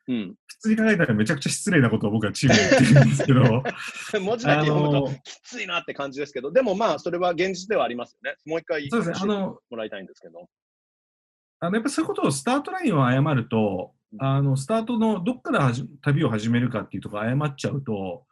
[0.09, 0.35] うん。
[0.47, 3.41] 普通に考えたらめちゃくちゃ失礼なことを僕はチームに言ってるんですけど、
[4.21, 8.35] 文字だけ読むときついなって感じですけど、でもまあ、それは現実ではありますよね。
[8.45, 9.33] もう一回教そうですね。
[9.33, 10.49] えてあの、もらいたいんですけど。
[11.61, 18.23] あのやっぱりそういうことをスタートラインを誤ると、あのスタートのどっから旅を始めるかっていうとこ誤っちゃうと、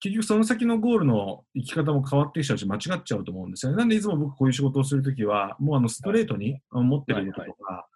[0.00, 3.78] 結局その先のゴールの生き方も変わってきちゃうし、間違っちゃうと思うんですよね。
[3.78, 7.86] なんでいつも僕こういう仕事をするときは、もうあのストレートに持ってることとか、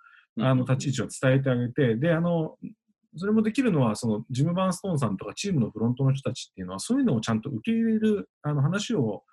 [0.40, 2.56] あの立ち位置を伝えてあげて、で、あの、
[3.16, 9.24] それもできるのは、そのジム・バーンストーンさんとかチームのフロントの人たちっていうのは、そういうのをちゃんと受け入れるあの話を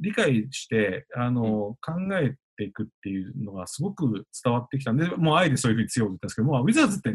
[0.00, 7.10] 理解してあの、考えていくっていうのがすごく伝わってきたんで、もうあえてそういうふうに強く言ったんですけども、ウィザーズって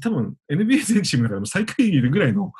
[0.00, 2.52] 多分 NBA 全チームの中でも最下位いるぐらいの,、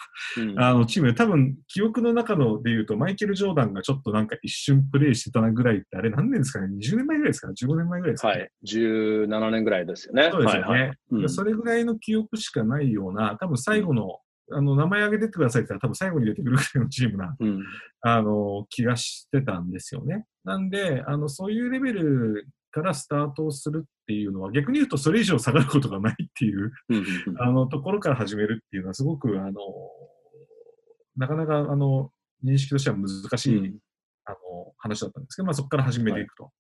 [0.57, 8.51] あのチームで、多分記憶の中ので言うと、マイケル・ジョーダンがちょっとなんか一瞬プレーしてたなぐらいって、あれ何年ですかね ?20 年前ぐらいですか ?15 年前ぐらいですか、ね、はい。
[8.67, 10.29] 17年ぐらいですよね。
[10.31, 10.69] そうですよね。
[10.69, 14.19] はいはいうん、それぐらいの記憶しかないような、多分最後の、
[14.55, 17.63] あの名前挙げてってくださいって言ったら多分最後に出てくるぐらいのチームな、うん、
[18.03, 20.27] あの気がしてたんですよね。
[20.45, 26.73] なんで、あのそういうレベルからスタートをするっていうのは、逆に言うとそれ以上下がることがないっていう、
[27.39, 29.53] あのところから始めるっていうのは、すごく、あの、
[31.17, 32.11] なかなか、あの、
[32.45, 33.79] 認識としては難しい、うん、
[34.25, 34.37] あの、
[34.79, 36.51] 話だったんですけど、まあそこから始めていくと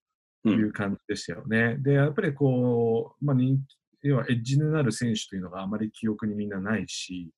[0.45, 0.51] い。
[0.51, 1.63] う感じでしたよね。
[1.63, 7.31] はいうん、で、やっぱりこう、まあ人気、要はエッジになる選手というのがあまり記憶にみんなないし、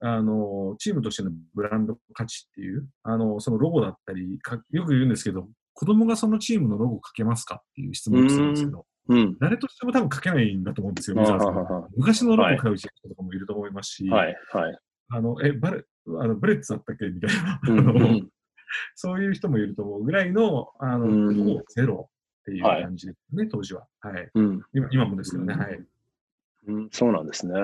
[0.00, 4.38] あの、チームとしてのブランド価値っていう、あの、そのロゴだったり、
[4.70, 11.16] よく言うんですけど、子供がそのチームのロゴをかけますかっていう質問をするんですけど、うん、誰としても多分書けないんだと思うんですよ、
[11.96, 14.78] 昔のロゴを買う人とかもいると思いますし、はいはい、
[15.10, 15.84] あのえバレ
[16.20, 18.28] あのブレッツだったっけみたいな、うんうん、
[18.96, 22.10] そういう人もいると思うぐらいの、あの、うん、ゼロ
[22.42, 23.86] っていう感じですね、はい、当時は。
[24.00, 25.80] はい、うん、今今もですけどね、はい、
[26.66, 26.88] うん。
[26.90, 27.54] そうなんですね。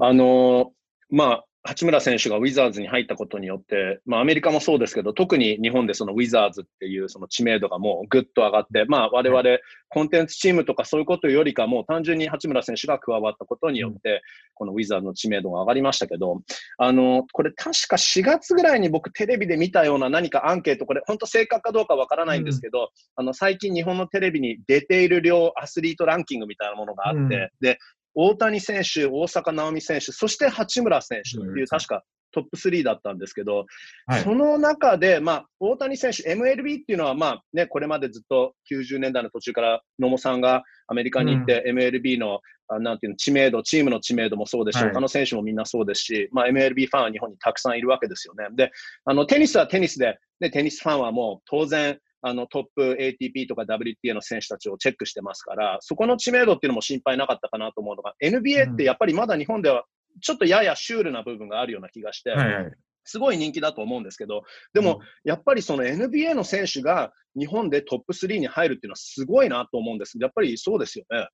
[0.00, 0.72] あの
[1.08, 9.42] まあ、八村選手がウィザーズに入ったことによって、まあ、アメリカもそうですけど、特に日本でそのウィザーズっていうその知名度がもうぐっと上がって、まあ、我々
[9.88, 14.22] コンテンツチームとかそういうことよりかも、単純に八村選手が加わったことによって、
[14.54, 16.42] このウィザーズの知名度が上がりましたけど、
[16.78, 27.28] あの、これ確か4月ぐらいに僕テレビで見たような何かアンケート、これ本当正確かどうかわからないんですけど、うん、あの、最近日本のテレビに出ている量アスリートランキングみたいなものがあって、うん、
[27.60, 27.78] で、
[28.20, 32.02] 大谷選手、大坂なおみ選手、そして八村選手という、確か
[32.32, 33.66] トップ3だったんですけど、
[34.08, 48.48] はい、その中で、まあ、大谷選手、MLB っていうのは、まあね、これまでずっと90年代の途中から野茂さんがアメリカに行って、うん、MLB のあなんていうの知名度、チームの知名度もそうですし、はい、他の選手もみんなそうですし、まあ、MLB ファンは日本にたくさんいるわけですよね。
[48.56, 48.72] で、
[49.04, 59.84] あのテニスはテニスで、ね、テニスファンはもう当然、あのトップ ATP とか WTA の選手たちをチェックしてますから、そこの知名度っていうのも心配なかったかなと思うのが、NBA ってやっぱりまだ日本では
[60.20, 62.72] ちょっとややシュールな部分があるような気がして、はいはい、
[63.04, 64.42] すごい人気だと思うんですけど、
[64.74, 71.28] でも、やっぱりその NBA の選手が日本でトップ3に入るっていうのはすごいなと思うんですやっぱりそうですよね。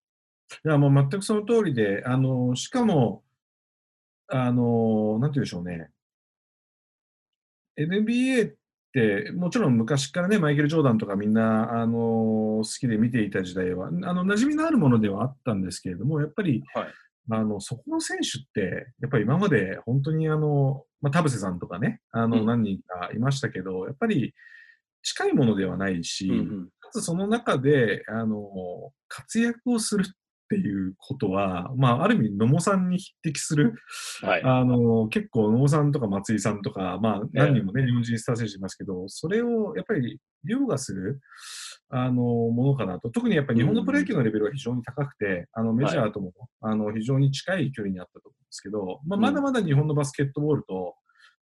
[0.64, 3.25] いや、もう全くその通りで、あの、しかも、
[4.29, 5.90] あの、なんて言うんでしょうね。
[7.77, 8.55] NBA
[9.00, 16.87] って、もちろん昔からね、マイケル・ジョーダンとかみんな、あの、好きで見ていた時代は、あの、馴染みのあるものではあったんですけれども、やっぱり、はい。
[17.30, 24.35] あの、そこの選手って、やっぱり今まで本当にあの、まあ、田臥さんとかね、あの、何人かいましたけど、うん、やっぱり
[25.02, 28.42] 近いものではないし、うんうん、かつその中で、あの、
[29.09, 30.11] 活躍をするっ
[30.62, 33.75] ていうことは、まあ、ある意味、野茂さんに匹敵する、
[34.23, 41.21] はい、あの、結構野茂さんとか松井さんとか、まあ、何人もね、えー、日本人スター選手いますけど、それをやっぱり凌駕する、
[41.90, 43.11] あの、ものかなと。
[43.11, 50.95] 特にやっぱり日本のプロ野球のレベルは非常に高くて、あの、メジャーとも、はい、あの、非常に近い距離にあったと思うんですけど、まあ、まだまだ日本のバスケットボールと、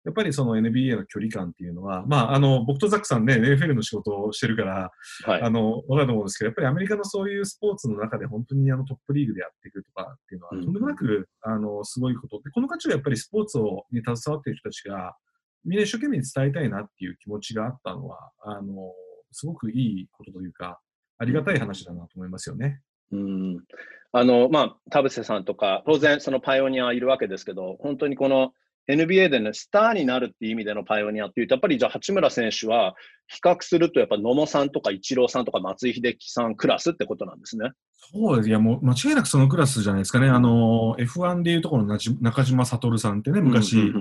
[0.05, 4.91] やっぱりその NBA の距離感っていうのは、まあ、あの、僕とザックさんね、NFL の仕事をしてるから、
[5.25, 15.17] はい、あの、わかると思うんですけど、やっぱりアメリカのそういうスポーツの中で本当にあのトップリーグでやっていくとかっていうのは、とんでもなく、あの、すごいことで、この価値はやっぱりスポーツをに携わっている人たちが、
[15.65, 18.93] みんな一生懸命に伝えたいなっていう気持ちがあったのは、あの、
[19.33, 20.81] すごくいいことというか、
[21.19, 22.81] ありがたい話だなと思いますよね。
[23.13, 23.65] うん。
[24.13, 28.53] あの、まあ、田臥さんとか、当然そのパイオニアいるわけですけど、本当にこの
[28.95, 32.95] NBA でね、スターになるっていう意味でのパイオニアっていうと、やっぱりじゃあ八村選手は
[33.29, 37.71] 比較すると、やっぱ野茂さんとかイチローさんとか松井秀喜さんクラスってことなんですね。
[38.13, 38.49] そうです。
[38.49, 40.29] いや、もう間違いなくそのクラスじゃないですかね。
[40.29, 43.93] あの、F1 でいうところの中島悟さんってね、昔、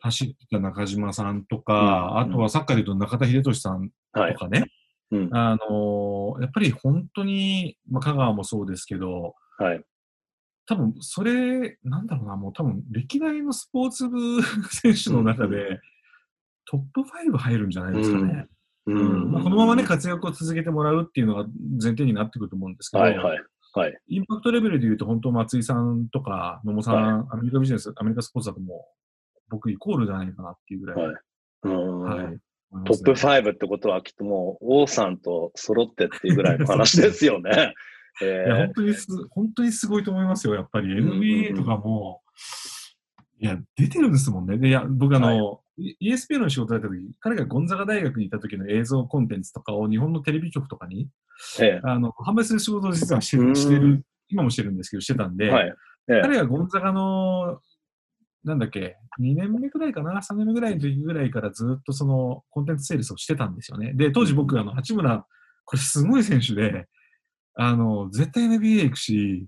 [0.00, 4.60] 走ってた中島さんとか、あとはサッカーでいうと中田英寿さんとかね。
[4.60, 4.70] はい
[5.12, 9.82] うん、あのやっぱり本当に、まあ、香川もそうですけど、はい、
[10.70, 15.80] 多分それ、なんだろうな、もう多分歴代のスポーツ部 選手の中で、
[16.64, 18.46] トップ5入るんじゃないですかね。
[18.86, 19.32] うん。
[19.32, 21.46] まあ、このままね、活躍を続けてもらうっていうのが
[21.82, 23.42] 前提になってくると思うんですけど、はいはい、
[23.74, 23.98] はい。
[24.06, 28.86] インパクトレベルで言うと、本当、松井さんとか野茂さん、はアメリカビジネス、アメリカスポーツだとも
[29.36, 31.04] う、僕イコールじゃないかなっていうぐらい。
[31.04, 31.16] はい。
[31.64, 32.00] うん。
[32.02, 32.38] はい。
[32.84, 37.74] トップファ5ってことはきっともう王さんと揃ってっていうぐらいの話ですよね。
[38.22, 40.88] えいや、ー本当にす、本当にすごいと思いますよ、やっぱり。
[40.94, 42.22] NBA とかも、
[43.40, 44.58] いや、出てるんですもんね。
[44.58, 51.08] で、いや、僕あの、い ESPN の仕事だった時、彼がゴンザガ大学にいた時の映像コンテンツとかを日本のテレビ局とかに、
[51.60, 55.74] えあの、販売する仕事を実はしてうんしてる、今もしてるんですけど、してたんで、えはい。
[56.08, 57.60] ええ彼がゴンザガの、
[58.44, 63.92] なんだっけ、2年目ぐらいかな、3年目ぐらいの時ぐらいからずっとそのコンテンツセールスをしてたんですよね。
[63.94, 65.26] で、当時僕、あの、八村、
[65.64, 66.88] これすごい選手で、
[67.54, 69.46] あの、絶対 NBA 行くし、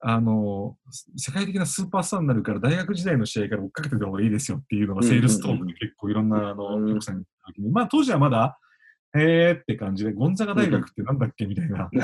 [0.00, 0.76] あの、
[1.16, 8.58] 世界的なスーパースターになるから、大学時代の試合から追っかけてた方がいいですよっていうのが、セールストークで結構いろんな、あの、うん局さんに言った時に、まあ当時はまだ、
[9.14, 11.98] へーって感じで、ゴンザガ大学ってなんだっけみたいな、はい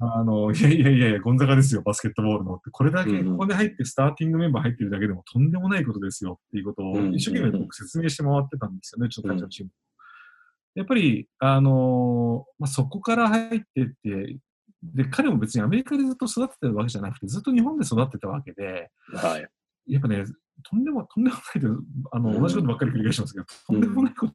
[0.00, 2.70] あの、いやいやいやいや、ゴンザガですよ、バスケットボールのって。
[2.70, 9.70] これだけ、ここで入ってスターティングメンバー入ってるだけでもとんでもないことですよっていうことを一生懸命僕説明して回ってたんですよね、ちょっと会社のチーム。
[10.74, 14.38] やっぱり、あのまあ、そこから入ってって、
[14.82, 19.48] で、彼も別にアメリカでずっと育ててるわけじゃなくて、ずっと日本で育ってたわけで、はい。
[19.92, 20.24] やっぱね、
[20.62, 21.68] とんでも、とんでもないと、
[22.12, 24.34] あの、うん同じことばっかり繰り返しますけど、とんでもないこと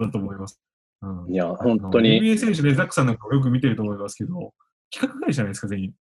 [0.00, 0.60] だと思います。
[1.02, 2.20] うんいや、本当に。
[2.20, 4.52] NBA 選手でザックさんなんかもよく見てると思いますけど、
[4.90, 5.94] 企画外じゃないですか、全員。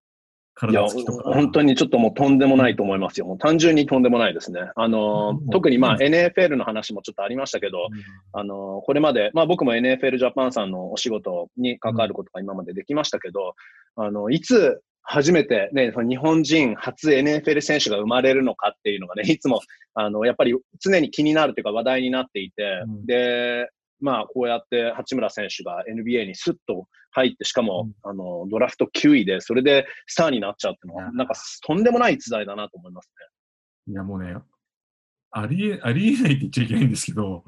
[0.69, 1.31] いや、体つきとか。
[1.33, 3.25] 本当にちょっともうとんでもないと思いますよ。
[3.25, 4.61] もう単純にとんでもないですね。
[4.75, 7.87] あのうん特にまあうん NFL の話もちょっとありましたけど、
[8.33, 13.55] あのこれまで、まあ僕も NFL ジャパンさんのお仕事に関わることが今までできましたけど、
[13.95, 19.61] あの、いつ初めてね、日本人初 NFL 選手が生まれるのかっていうのがね、いつも、
[19.93, 31.33] あの、やっぱり常に気になるというか話題になっていて、うんで、まあ、こうやって八村選手が NBA にスッと入って、しかも、あの、ドラフト9位で、それでスターになっちゃうっていうのは、うんなんか
[31.65, 33.09] とんでもない逸材だなと思います
[33.87, 34.35] いや、もうね、
[35.31, 37.43] ありえ、ありえないって言っちゃいけないんですけど、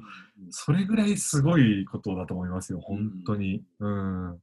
[0.50, 3.64] それぐらいすごいことだと思いますよ、本当に。
[3.80, 4.40] うん。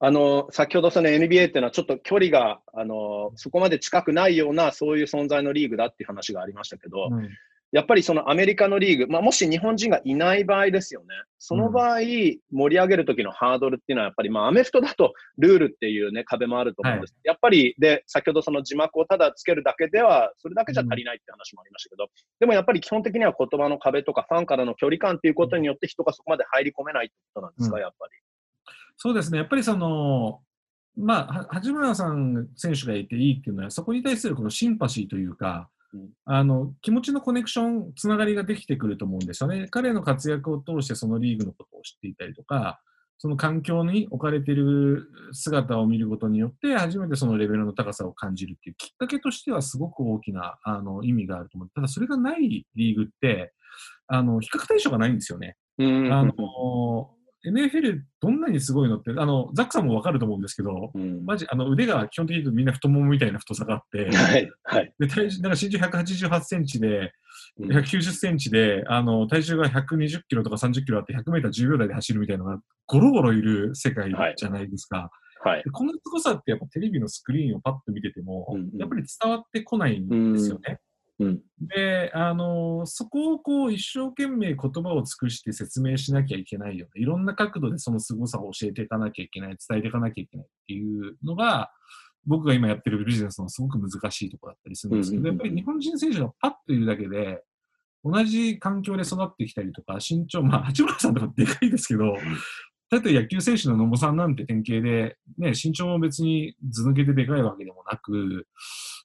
[0.00, 7.28] あの、先ほどその NBA っていうのはちょっと距離が、あの、そこまで近くないような、そういう存在のリーグだっていう話がありましたけど、うん
[7.70, 11.08] やっぱりそのアメリカのリーグ、まあ、もし日本人がいない場合ですよね。
[11.38, 17.14] その場合、盛り上げる時のハードルっていうのは、やっぱり、まあ、アメフトだとルールっていうね、壁もあると思うんです。
[17.24, 22.08] やっぱり、で、先ほどその字幕をただつけるだけでは、それだけじゃ足りないって話もありましたけど、
[22.40, 28.12] でもやっぱり基本的には言葉の壁とかファンからの距離感っていうことによって人がそこまで入り込めないってことなんですか、うんやっぱり。
[28.96, 30.40] そうですね、やっぱりその、
[30.96, 35.77] まあ、は八村さん選手がいていいっていうのは、そこに対するこのシンパシーというか、うん
[36.24, 39.68] あの気持ちのコネクション、つながりができてくると思うんですよね。
[39.70, 42.80] 彼の活躍を通してそのリーグのことを知っていたりとか、
[43.20, 51.70] その環境に置かれている姿を見ることによって、初めてそのレベルの高さを感じるっていうきっかけとしてはすごく大きなあの意味があると思う。
[51.74, 53.52] ただ、それがないリーグって、
[54.06, 55.56] あの比較対象がないんですよね。
[55.78, 56.32] うんあの
[57.46, 64.92] NFL どんなにすごいのって、あのザックさんもわかると思うんですけど、うんマジあの腕が基本的にみんな太ももみたいな太さがあって、はい、はい。
[64.98, 67.12] で体重なんか身長188センチで、
[67.60, 75.10] うん190センチで、あの体重が120キロとか30キロあって、100メーター10秒台で走るみたいなのがゴロゴロいる世界じゃないですか。
[75.44, 75.62] はい。
[75.62, 80.78] でこの凄さってやっぱテレビのスクリーンをパッと見てても、うんうんやっぱり伝わってこないんですよね。
[81.20, 81.40] うん。
[81.60, 87.02] で、あのそこをこう一生懸命言葉を尽くして説明しなきゃいけないよね。
[87.02, 91.70] いろんな角度でその凄さを教えていかなきゃいけない、伝えていかなきゃいけないっていうのが、
[92.26, 97.42] 僕が今やってるビジネスのすごく難しいところだったりするんですけど、うんうんうんやっぱり日本人選手がパッといるだけで、
[98.04, 102.14] 同じ環境で育ってきたりとか、身長、まあ、八村さんとかでかいですけど、
[102.90, 108.46] だって野球選手の野茂さんなんて典型で、ね、身長も別に図抜けてでかいわけでもなく、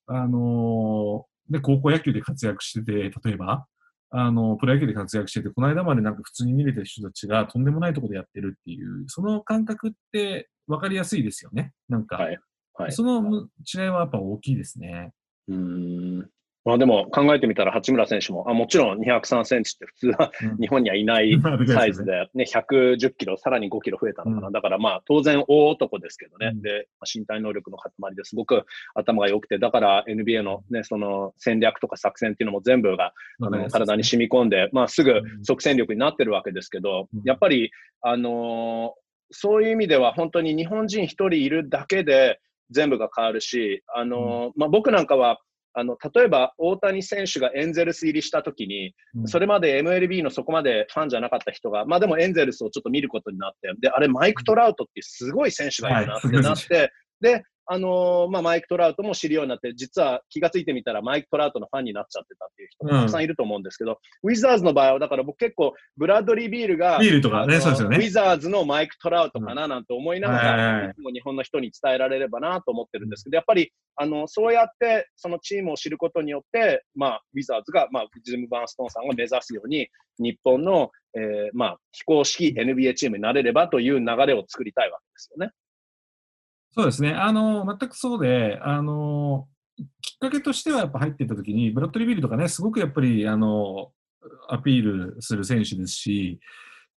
[0.08, 3.65] あのーで、高校野球で活躍してて、例えば、
[4.10, 11.73] あの、プロ野球で活躍してて、この間までなんか普通に見れてる人たちがとんでもないところでやってるっていう、その感覚って分かりやすいですよね。
[11.89, 12.38] なんか、はい
[12.75, 12.91] はい。
[12.91, 15.12] その違いはやっぱ大きいですね。
[15.47, 16.29] うーん
[16.65, 20.58] まあでも考えてみたら八村選手も、あもちろん203センチって普通はうん。
[20.58, 22.30] 日本にはいない サイズいでね。
[22.34, 24.47] で、ね、110キロ、さらに5キロ増えたのかな。
[24.47, 24.54] うん。
[24.54, 26.52] だからまあ当然大男ですけどね。
[26.54, 26.62] うん。
[26.62, 37.21] で、まあ身体能力の塊ですごく頭が良くて、だから NBA のね、その戦略とか作戦っていうのも全部があの体に染み込んで、まあすぐ即戦力になってるわけですけど、うん。
[37.25, 37.71] やっぱり、
[38.02, 39.04] あのー
[39.35, 45.40] そういう意味では本当に日本人一人いるだけで全部が変わるし、あのーまあ僕なんかは、
[45.74, 49.28] あの、例えば大谷選手がエンゼルス入りした時に、うん。
[49.28, 56.42] それまで MLB のそこまでファンじゃなかった人が、まあでもエンゼルスをちょっと見ることになって、で、あれマイク・トラウトっていうすごい選手がいるなってはい。
[56.42, 67.98] なって、で、あのーまあ、マイク・トラウトも知るようになって、実は気がついてみたらマイク・トラウトのファンになっちゃってたっていう人もたくさんいると思うんですけど、ウィザーズの場合は、だから僕結構、ブラッドリー・ビールが、ビールとかねあのそうですよね。
[67.98, 79.88] ウィザーズのマイク・トラウトかななんて思いながら、いつも日本の人に伝えられればなと思ってるんですけど、やっぱり、あの、そうやって、そのチームを知ることによって、まあ、ウィザーズが、まあ、ジム・バーンストーンさんが目指すように、
[80.20, 85.52] 日本の、えーまあ、非公式 NBA チームになれればという流れを作りたいわけですよね。
[86.76, 87.13] そうですね。
[87.13, 89.48] あの、全くそうで、あの、
[90.02, 93.92] きっかけとしてはやっぱ入っていった時に、ブラッドリー・ビールとかね、すごくやっぱり、あの、
[94.50, 94.84] アピー
[95.15, 96.40] ルする選手ですし、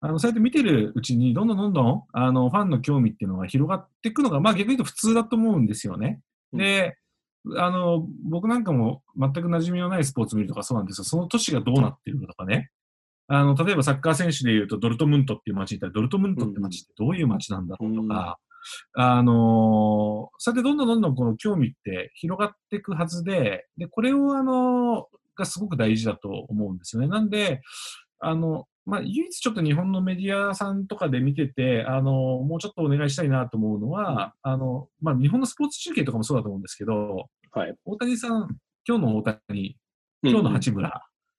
[0.00, 6.20] あの、そうやって見てるうちに、どんどんどんどん、あの、ファンの興味っていうのが広がっていくのが、まあ逆に言うと普通だと思うんですよね。
[6.52, 6.96] で、
[7.56, 12.70] あの、僕なんかも全く馴染みのないスポーツ見るとかそうなんですが、その都市がどうなってるかとかね。
[13.28, 18.38] あの、例えばサッカー選手で言うと、ドルトムントっていう街にいたら、ドルトムントって街ってどういう街なんだろうとか、
[18.94, 25.06] あのそうやってどんどんどんどんこの興味って広がっていくはずで、で、これをあの
[25.36, 27.08] がすごく大事だと思うんですよね。
[27.08, 27.60] なんで、
[28.18, 37.74] あの、まあ、唯一ちょっと日本のメディアさんとかで見てて、あの、もうちょっとお願いしたいなと思うのは、あの、まあ、日本のスポーツ中継とかもそうだと思うんですけど、はい。
[37.84, 38.56] 大谷さん、
[38.86, 39.76] 今日の大谷、
[40.22, 40.92] 今日の八村っ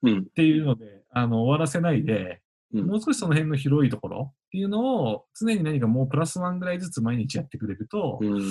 [0.04, 0.26] うん。
[0.28, 2.42] ていうので、あの、終わらせないで、
[2.74, 8.41] うんもう少しその辺の広いところっていうのを常に何かもうプラスワンぐらいずつ毎日やってくれると、うん。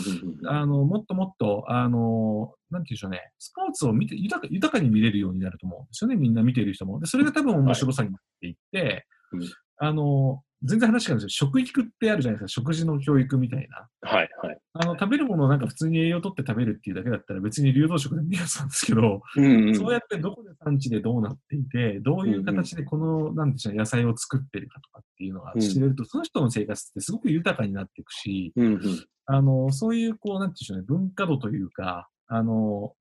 [0.47, 7.01] あの、もっともっと、あの、なんていうんでしょうね、スポーツを見て、豊か豊かに見れるようになると思うんですよね、みんな見ている人も。
[7.01, 8.95] で、それが多分面白さになっていって、はい
[9.33, 11.19] うんあの、全然話が。
[11.29, 13.89] 食育ってあるじゃないですか、食事の教育みたいな。
[14.09, 14.29] はい。
[14.43, 14.59] はい。
[14.73, 19.75] あの、食べるものをなんか普通に栄養をとって食べるっていうだけだったら別に流動食でもいいやつなんですけど、うん。
[19.75, 28.67] そうやってどこで産地でどうなっていて、どういう形でこの、なんでしょう、野菜を作ってるかとかっていうのが知れると、その人の生活ってすごく豊かになっていくし、うん。
[28.67, 28.81] うん。
[29.27, 32.95] あの、そういう、こう、なんていうんでしょうね、文化度というか、あの、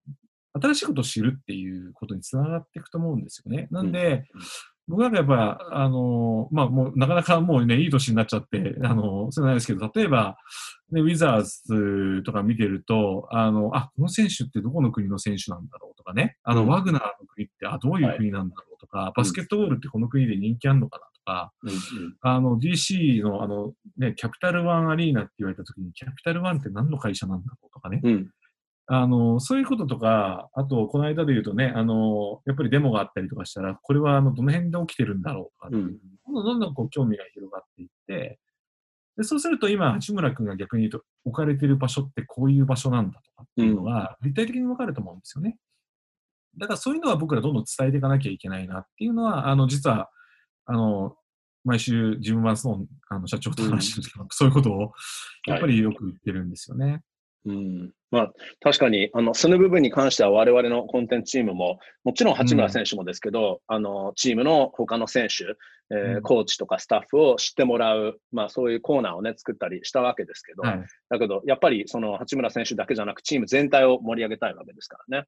[0.62, 3.68] 新しいことを知るっていうことにつながっていくと思うんですよね。
[3.72, 4.26] なんで、
[4.88, 10.38] 僕なんかやっぱ、あの、まあもうなかなかもうね、いい年になっちゃって、あの、そうないですけど、例えば、
[10.92, 22.16] ね、ウィザーズとか見てると、あの、あ、この選手ってどこの国の選手なんだろうとかね、あの、うんワグナーの国って、あ、どういう国なんだろうとか、バスケットボールってこの国で人気あんのかなとか、うん。
[22.22, 28.30] あの、DC のあの、ね、キャピタルワンアリーナって言われた時に、キャピタルワンって何の会社なんだろうとかね、うん。
[28.88, 38.40] あの、そういうこととか、あと、この間で言うとね、あの、やっぱりデモがあったりとかしたら、これはあの、どの辺で起きてるんだろうとかう、うんどんどんどんどんこう興味が広がっていって、
[39.18, 45.58] でそうすると今、八村君が逆に言うと、置かれてる場所ってこういう場所なんだとかっていうのが、立体的に分かると思うんですよね。
[46.58, 50.10] だからそういうのは僕らどんどん伝えていかなきゃいけないなっていうのは、あの、実は、
[50.66, 51.16] あの、
[51.64, 54.92] 毎週、ジム・バンスのあの社長と話してるんですけど、そういうことを、
[55.48, 57.02] やっぱりよく言ってるんですよね。
[57.46, 65.44] うんまあ、確かに、あの、その部分に関しては我々のコンテンツチームも、もちろん八村選手もですけど、あの、チームの他の選手、
[65.92, 70.86] えーうんコーチとかスタッフを知ってもらう、まあそういうコーナーをね、作ったりしたわけですけど、はい。
[71.10, 75.28] だけど、やっぱりその八村選手だけじゃなく、チーム全体を盛り上げたいわけですからね。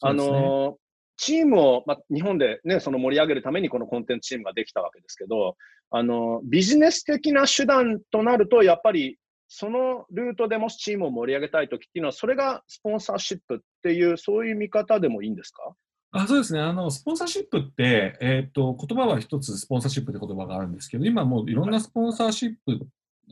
[0.00, 0.78] あそうですねの、
[1.16, 5.56] チームを、まあ、日本でね、その盛り上げるためにこのコンテンツチームができたわけですけど、
[5.90, 9.18] あの、ビジネス的な手段となると、やっぱり
[9.52, 15.74] そのルートでもしチームを盛り上げたいときっていうのは、それがスポンサーシップっていう、そういう見方でもいいんですか？
[16.12, 16.60] あそうですね。
[16.60, 22.86] あの、スポンサーシップって、えっ、と、言葉は一つスポンサーシップって言葉があるんですけど、今もういろんなスポンサーシップ、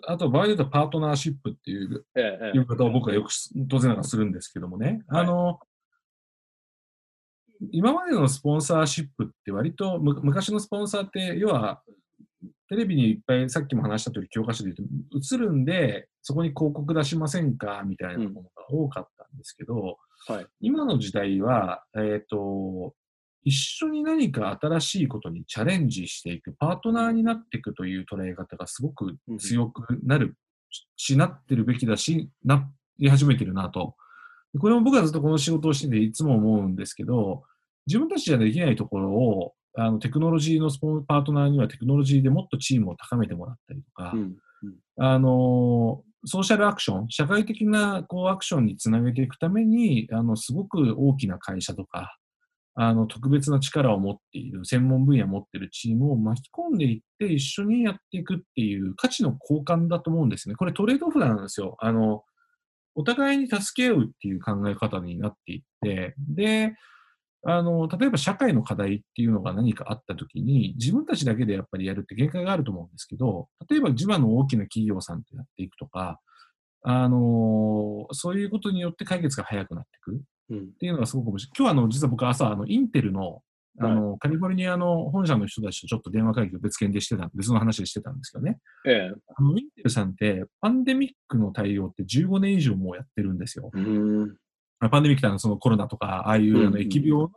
[0.07, 5.03] あと場合で言うとパートナーシップっていうええい方を僕はよくし当然ながらするんですけどもね。
[5.09, 5.61] はいあの、
[7.73, 11.83] 今までのスポンサーシップって割とむ昔のスポンサーって要は
[12.69, 22.95] テレビにいっぱいさっきも話した通り教科書で言うと映るんでそこに広告出しませんかみたいなものが多かったんですけど、はい今の時代は、えっ、と、
[23.45, 30.37] 一緒に何か新しいことにチャレンジしていく、パートナーになっていくという捉え方がすごく強くなる
[30.97, 33.95] し、なってるべきだし、なり始めてるなと。
[34.59, 37.45] これも僕はずっとこの仕事をしてていつも思うんですけど、
[37.87, 44.37] 自分たちじゃできないところを、あのテクノロジーのスポンパートナーにはテクノロジーでもっとチームを高めてもらったりとか、うん
[45.01, 52.17] あの、ソーシャルアクション、社会的なこうアクションにつなげていくために、あの、すごく大きな会社とか、
[52.75, 60.57] あの、特別な力を持っている、専門分野を持っているチームを巻き込んでいって一緒にやっていくっていう価値の交換だと思うんですね。
[60.57, 61.77] これトレードオフなんですよ。
[61.81, 62.25] あの、
[62.95, 66.75] お互いに助け合うっていう考え方になっていって、で、
[67.45, 76.21] あの、例えば社会の課題っていうのが何かあったときに、自分たちだけでやっぱりやるって限界があると思うんですけど、例えば地場の大きな企業さんとやっていくとか、
[76.83, 81.53] あのーそういうことによって解決が早くなっていくうんっていうのがすごく面白い。
[81.59, 83.43] 今日はあの実は僕朝、あのインテルの
[83.81, 88.59] あの、カリフォルニアの本社の人たちとちょっと電話会議を別件でしてた、別の話でしてたんですけどね。
[88.87, 89.13] ええ。
[89.37, 93.71] あのインテルさんって、パンデミックの対応って15年以上もうやってるんですよ。
[93.73, 94.37] うん。
[94.81, 97.31] あパンデミックってあのそのコロナとか、ああいうあうんの疫病の、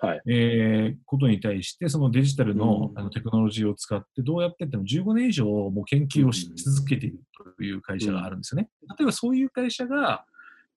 [0.00, 7.20] はいえーことに対して、そのデジタルの,、うんあのテクノロジーを使って、どうやってっても15年以上もう研究をし続けている
[7.56, 8.68] という会社があるんですよね。
[8.98, 10.24] 例えばそういう会社が、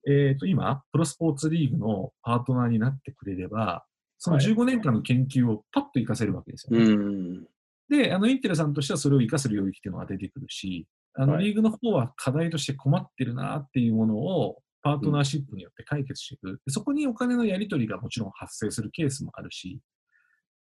[0.08, 3.86] えー、と今、プロスポーツリーグのパートナーになってくれれば、
[4.18, 6.86] そのはい15年間の研究をパッと活かせるわけですよね。
[6.86, 7.48] うん。
[7.90, 10.86] で、あの、インテルさんとしてはそれを活かす領域っていうのが出てくるし、
[11.16, 16.62] あの、はいリーグの方は課題として困ってるなっていうものを、パートナーシップによって解決していく。
[16.66, 19.80] でそこにお金のやり取りがもちろん発生するケースもあるし、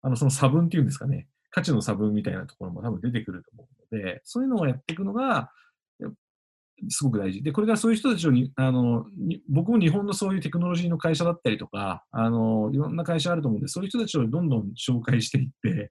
[0.03, 5.51] あの、その差分っていうんですかね、価値の差分みたいなところも多分出てくると思うので、そういうのをやっていくのが、
[6.91, 7.43] すごく大事。
[7.43, 9.05] で、これからそういう人たちをに、あの、
[9.49, 15.91] 僕も日本のそういうテクノロジーの会社だったりとか、あの、いろんな会社あると思うんで、そういう人たちをどんどん紹介していって、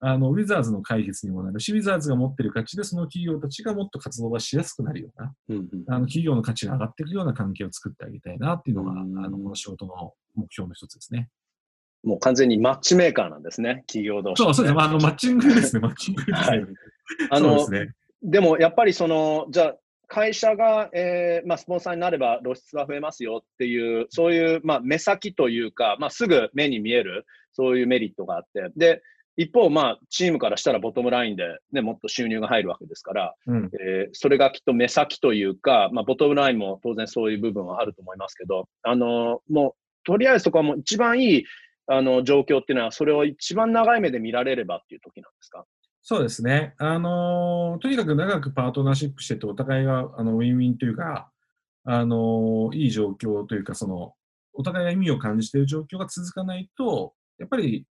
[0.00, 5.68] あの、ウィザーズの解決にもなるし、ウィザーズが持ってる価値で、その企業たちがもっと活動がしやすくなるような、うん。
[5.88, 11.30] あの、企業の価値が上がっていくような関係を作ってあげたいなっていうのが、あうんの、この仕事の目標の一つですね。
[12.02, 14.76] もう完全にマッチメーカーなんですね、企業同士、そう、そうですね。
[14.76, 15.80] まあ、あの、マッチングですね。
[15.82, 16.46] マッチングですね。
[16.46, 16.66] はい
[17.30, 17.92] あのですね。
[18.22, 19.76] でもやっぱりその、じゃあ、
[20.08, 29.02] 会社が、えーまあ、スポンサーになれば露出が増えますよっていう、そういう、まあ、目先というか、まあ、すぐ目に見える、そういうメリットがあって、で、
[29.36, 33.70] 一方、まあ、チームからしたらボトムラインで、ね、もっと収入が入るわけですから、うん。
[33.80, 39.72] えーそれがきっと目先というか、まあ、ボトムラインも当然そういう部分はあると思いますけど、あのもう、
[40.04, 41.44] とりあえずそこはもう一番いい
[41.86, 45.64] あの状況っていうのは、それを一番長い目で見られればっていう時なんですか？
[46.02, 46.74] そうですね。
[46.78, 51.30] あのーとにかく長くパートナーシップしてて、お互いがあのウィンウィンというか、
[51.84, 54.14] あのーいい状況というか、その、
[54.52, 57.86] お互いが意味を感じている状況が続かないと、やっぱり、う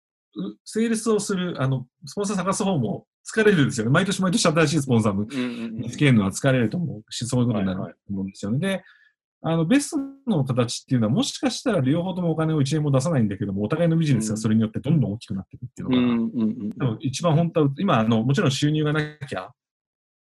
[0.64, 3.92] セールスをする、あの、スポンサー探す方も疲れるんですよね。
[3.92, 8.58] 毎年毎年新しいスポンサーのうんうん見つけるのは疲れると思うし、そういうことになると思うんですよね。
[8.58, 8.84] で、
[9.42, 9.90] あの、ベス
[10.26, 15.88] トの形っていうのは、もしかしたら両方ともお金を1円も出さないんだけども、お互いのビジネスがそれによってどんどん大きくなっていくっていう
[16.78, 19.50] のが、一番本当は、今、あの、もちろん収入がなきゃ、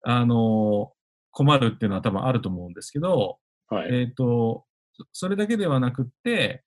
[0.04, 0.94] あの、
[1.32, 3.38] 困るっていうのは多分あると思うんですけど、
[3.68, 3.94] はい。
[3.94, 6.64] えっ、と、そそれだけではなくって、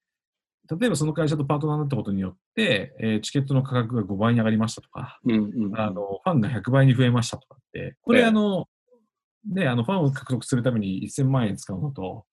[0.71, 8.69] 例えばその会社とパートナーになったことによって、えーチケットの価格が5倍に上がりましたとか、うんうんあの、ファンが100倍に増えましたとかって、これ、ええあの、
[9.51, 12.25] ね、あの、ファンを獲得するために1000万円使うのと、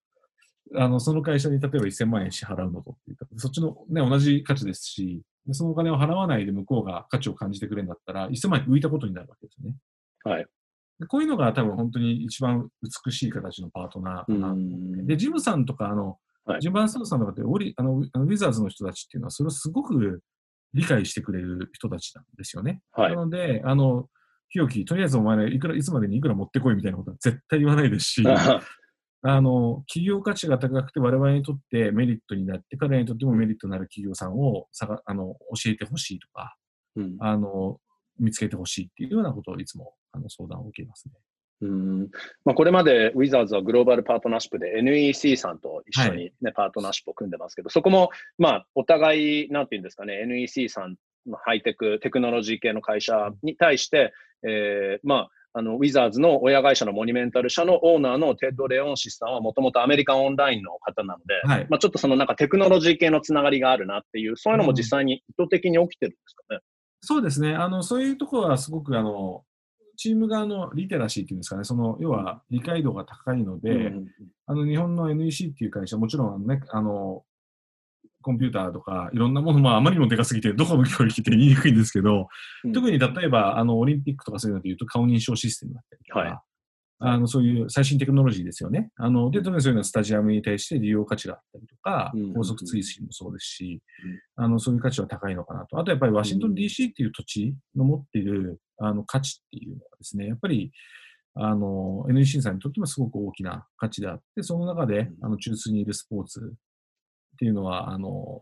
[0.76, 9.76] あの、その会社に例えば1000万円支払うのとっていうか、そっちのね、同じ価値ですし、でそのお金を払わないで向こうが価値を感じてくれるんだったら、1000万円浮いたことになるわけですよね。
[10.24, 10.46] はい。
[11.00, 12.70] でこういうのが多分本当に一番
[13.06, 14.56] 美しい形のパートナーかな。
[15.06, 16.20] で、ジムさんとか、あの、
[16.50, 20.22] はいジムバンストさんとかってオリあの、あのウィザーズの人たちっていうのは、それをすごく
[20.74, 22.82] 理解してくれる人たちなんですよね。
[22.92, 24.08] はいなので、あの、
[24.50, 28.24] ひよき、とりあえずお前ね、いくら、いつまでにいくら持ってこいみたいなことは絶対言わないですし、
[29.22, 36.56] あの、企業価値が高くて我々にとってメリットになって、彼らにとってもメリットになる企業さんをさがあの教えてほしいとか、
[36.96, 37.80] うんあの、
[38.18, 41.14] 見つけてほしいっていうようなことをいつもあの相談を受けますね。
[41.62, 42.10] うん
[42.46, 50.96] まあ、これまでウィザーズはグローバルパートナーシップで NEC さんと一緒に、ねパートナーシップを組んでますけど、そこも、まあ、お互い、なんていうんですかね、NEC さん
[51.28, 54.14] のハイテク、テクノロジー系の会社に対して、
[54.48, 61.68] えーまあ、あのウィザーズの親会社のモニュメンタル社のオーナーのテッド・レオンシスさんはもともとアメリカンオンラインの方なので、はい。
[61.70, 66.60] まあ、ちょっとそのなんかテクノロジー系のつながりがあるなっていう、そういうのも実際に意図的に起きてるんですかね。
[67.02, 67.56] そうですね。
[67.56, 69.44] あの、そういうところはすごく、あの、
[70.00, 74.08] チーム側のリテラシーっていうんですかね、その、要は理解度が高いので、うん
[74.48, 77.24] あの、日本の NEC っていう会社、もちろんね、あの、
[78.22, 82.30] コンピューターとか、いろんなものもあまりにもでかすぎて、どこの領域って言いにくいんですけど、
[82.64, 82.72] うん。
[82.72, 86.49] 特に例えば、あの、オリンピックとかそういうので言うと、顔認証システムだったりとか、はい
[87.02, 88.92] あの、そういう最新テクノロジーですよね。
[88.98, 93.82] あの、で、特にそういうのはスタジアムに対して利用価値があったりとか高速追伸もそうですし、
[94.36, 95.80] あの、そういう価値は高いのかなと。
[95.80, 100.72] あとやっぱりワシントン DC っていう土地の持っている、あの、価値っていうのはですね、やっぱり、
[101.36, 108.42] あの、NEC さんにとってもすごく大きな価値であって、その中で、あの、中枢にいるスポーツっていうのは、あの、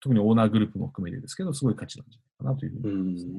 [0.00, 3.32] 特にオーナーグループも含めてですけど、すごい価値なんじゃないかなというふうに思いますね。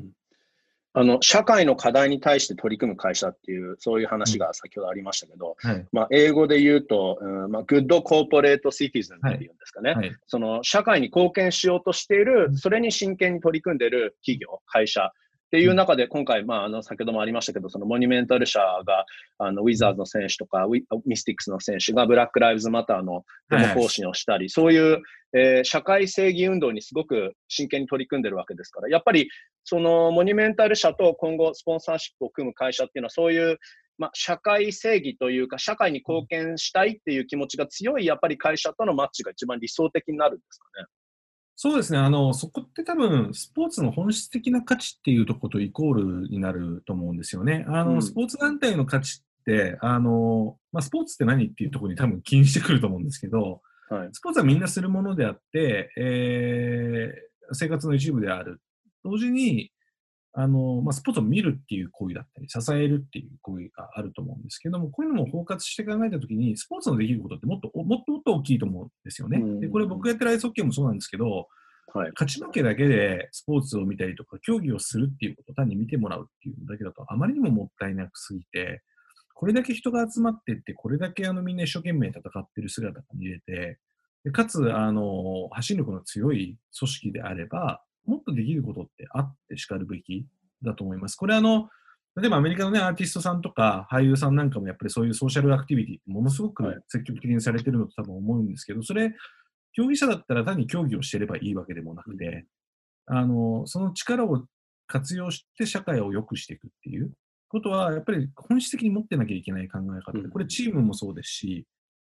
[0.94, 5.86] あの社会の課題に対して取り組む会社っていう、そういう話が先ほどありましたけど、はい。
[5.94, 10.12] まあ、英語で言うと、うんまあ、グッドコーポレートシティズンっていうんですかね、はい。
[10.28, 12.58] その社会に貢献しようとしているう、ん。
[12.58, 15.14] それに真剣に取り組んでいる企業、会社
[15.52, 19.06] っていう中で、今回、まあ、あの、先ほどもありましたけど、そのモニュメンタル社が、
[19.38, 20.66] あの、ウィザーズの選手とか、
[21.06, 25.02] ミスティックスの選手がブラック・ライブズ・マターのデモ行進をしたり、そういう、
[25.34, 29.30] えー、社会正義運動にすごく真剣に取り組んでるわけですから、やっぱり、
[29.66, 33.58] その、モニュメンタル社と今後、スポンサーシップを組む会社っていうのは、そういう、
[33.97, 40.88] まあ、社会正義というか、社会に貢献したいっていう気持ちが強い、やっぱり会社とのマッチが一番理想的になるんですかね。
[41.56, 41.99] そうですね。
[41.99, 47.66] あの、そこって多分、スポーツの本質的な価値っていうところとイコールになると思うんですよね。
[47.68, 58.60] あの、うん、スポーツ団体の価値って、あの、まあ、スポーツって何っていうところに多分気にしてくると思うんですけど、はい、スポーツはみんなするものであって、えー、生活の一部である。
[59.04, 59.72] 同時に、
[60.34, 69.59] あの、まあ、スポーツを見るっていう行為だったり、支えるっていう行為があると思うんですけども、こういうのも包括して考えたときに、スポーツのできることってもっと、もっともっと大きいと思うんですよね。
[69.59, 71.47] で、これ僕がやってるアイスホッケーもそうなんですけど、
[71.93, 78.82] はい、勝ち負けだけでスポーツを見たりとか、競技をするっていうことを単に見てもらうっていうだけだと、あまりにももったいなくすぎて、
[79.34, 83.79] これだけ人が集まってって、これだけあのみんな一生懸命戦ってる姿が見れて、
[84.23, 90.26] でかつ、あの、発信力の強い組織であれば、もっとできることってあってしかるべき
[90.64, 91.16] だと思います。
[91.16, 91.70] これあの、
[92.16, 99.14] 例えばアメリカのね、アーティストさんとか俳優さんなんかもやっぱりそういうソーシャルアクティビティってものすごく積極的にされてるのと多分思うんですけど、それ、
[99.74, 102.45] 競技者だったら単に競技をしてればいいわけでもなくて、
[103.06, 104.45] あの、その力を
[104.88, 107.12] 活用して社会を良くしていくっていう
[107.47, 111.66] ことは、やっぱり本質的に持ってなきゃいけない考え方で、これチームもそうですし、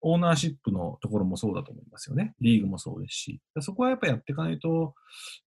[0.07, 2.35] オーナーシップのところもそうだと思いますよね。
[2.39, 3.41] リーグもそうですし。
[3.59, 4.93] そこはやっぱりやっていかないと、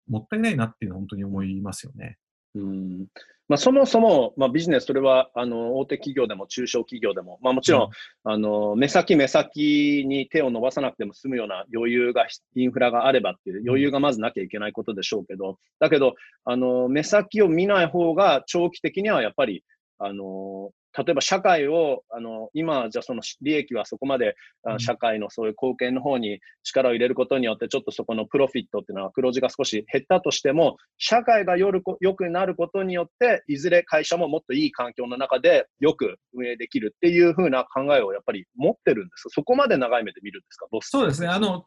[0.08, 2.18] もったいないなっていうのは本当に思いますよね。
[2.56, 3.06] うん
[3.48, 7.86] まあ、そもそも、まあ、ビジネス、それはあの大手企業でも中小企業でも、まあ、もちろん、う
[8.30, 19.64] ん、あの目先目先に手を伸ばさなくても済むような余裕が、インフラがあればっていう余裕がまずなきゃいけないことでしょうけど、だけど、あの目先を見ない方が長期的にはやっぱり
[20.00, 39.30] あの例えば社会を、あの、今、じゃその利益はそこまで、うん、社会のそういう貢献の方に力を入れることによって、ちょっとそこのプロフィットっていうのは黒字が少し減ったとしても、社会がよる良くなることによって、いずれ会社ももっといい環境の中でよく運営できるっていうふうな考えをやっぱり持ってるんです。
[39.30, 40.68] そこまで長い目で見るんですか？
[40.82, 41.28] そうですね。
[41.28, 41.66] あの、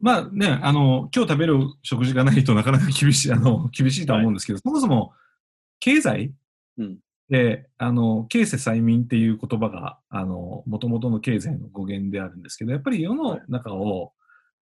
[0.00, 5.12] まあね、あの、今日食べる食事がないとなかなか厳しい、あの、厳しいとは思うんですけど、はい、そもそも
[5.80, 6.32] 経済、
[6.78, 6.98] うん、
[7.28, 14.12] で、あの、経世催眠っていう言葉が、あの、もともとの経済の語源であるんですけど、やっぱり世の中を、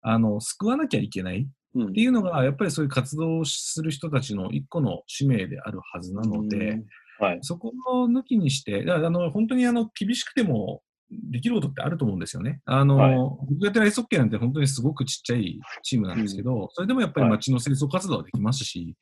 [0.01, 1.47] あの、救わなきゃいけない
[1.79, 6.83] っていうのが、やっぱりそういう活動をする人たちの一個の使命であるはずなので、
[7.21, 12.61] はい、そこを抜きにして、あの本当にあの厳しくてもできることってあると思うんですよね。
[12.65, 18.97] あの、はい、僕がやってるアイスホッケーなんて本当にすごくちっちゃいチームなんですけど、うん、それでもやっぱり街の清掃活動はできますし、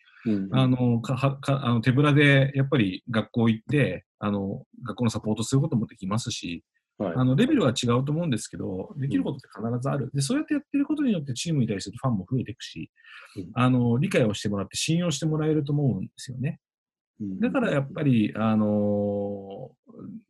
[0.53, 6.65] あのかかあの手ぶらでやっぱり学校行ってあの学校のサポートすることもできますし、
[6.99, 10.11] はい、あのレベルは違うと思うんですけど、できることって必ずある。
[10.15, 12.91] で、そうやってやってることによってチームに対するファンも増えていくし、
[13.37, 16.61] うん、あの理解をしてもらって信用してもらえると思うんですよね。
[17.41, 19.71] だからやっぱり、あの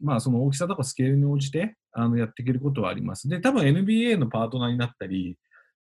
[0.01, 3.29] まあ、その大きさとかスケールに応じてあのやっていけることはあります。
[3.29, 5.37] で、多分 NBA のパートナーになったり、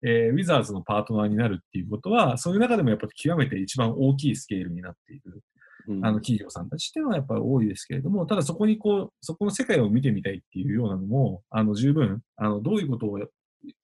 [0.02, 5.42] えー、ウィザーズのパートナーになるっていうことは、そういう中でもやっぱり極めて一番大きいスケールになっている、
[5.88, 13.18] うん、あの企業さんたちっていうのはやっぱり多いですけれども、ただそこにこう、そこの世界を見てみたいっていうようなのも、あの十分、あのどういうことを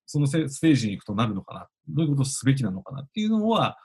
[0.07, 3.79] そのステージに行くとなるのかな、どういうことをすべきなのかなっていうのは、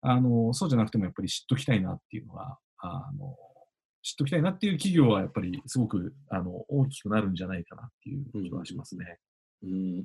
[0.00, 3.36] あのそうじゃなくてもやっぱり知っときたいなっていうのは、あの
[4.02, 9.18] 知っときたいなっていう企業はやっぱりすごくあの大きくなるんじゃないかなっていう気はしますね。
[9.62, 10.04] うん、うん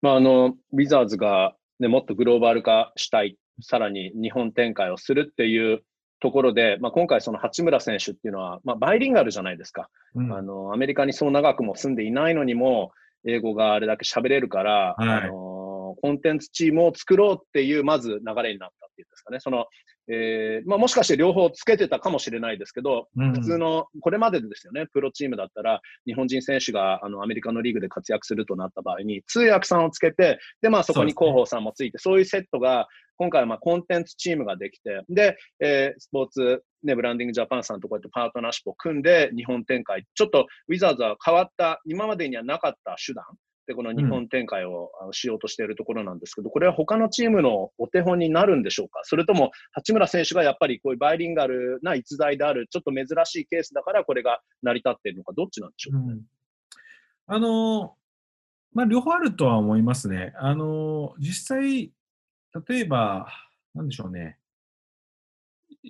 [0.00, 5.82] まあ、あの、ウィザーズが、ね、もっとグローバル化したい、さらに日本展開をするっていう
[6.20, 10.72] ところで、まあ、今回その八村選手っていうのは、まあ、バイリンガルじゃないですか、うん、あの。
[10.72, 12.92] アメリカにそう長くも住んでいないのにも、
[13.26, 19.40] 英語があれだけ喋れるから、はい、あのコンテンツチームを作ろうっていう、まず流れになったっていうんですかね。
[19.40, 19.66] その、
[20.08, 32.88] えーまあ、もしかして両方つけてたかもしれないですけど、うん、普通の、これまでですよね、プロチームだったら、日本人選手があのアメリカのリーグで活躍するとなった場合に、通訳さんをつけて、で、まあ、そこに広報さんもついて、そう、ね,、いうセットが、
[33.18, 43.24] 今回はまあコンテンツチームができて、で、えー、スポーツ、ね、ブランディングジャパンさんとこうやってパートナーシップを組んで、日本展開、ちょっとウィザーズは変わった、今までにはなかった手段、
[43.68, 49.02] で、この日本展開をしようとしているところなんですけど、これは他のチームのお手本になるんでしょうか？
[49.04, 55.92] それとも、八村選手がやっぱりこういうバイリンガルな逸材である、ちょっと珍しいケースだから、これが成り立っているのか、どっちなんでしょう？
[55.92, 56.22] か、ね、うん、
[57.26, 57.94] あの
[58.72, 60.32] まあ、両方あるとは思いますね。
[60.38, 61.92] あの実際、
[62.68, 63.28] 例えば、
[63.74, 64.38] なんでしょうね。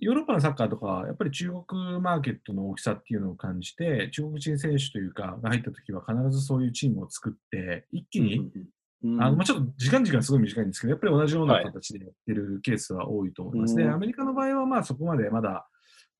[0.00, 8.50] ヨーロッパのサッカーとか、やっぱり中国マーケットの大きさっていうのを感じて、中国人選手というか、が入った時は必ずそういうチームを作って、一気に、
[9.04, 13.74] うん、あのまあ、ちょっと時間時間すごい短いんですけど、やっぱり同じような形でやってるケースは多いと思います。
[13.76, 13.84] ね。
[13.84, 15.68] はい、アメリカの場合は、まあそこまでまだ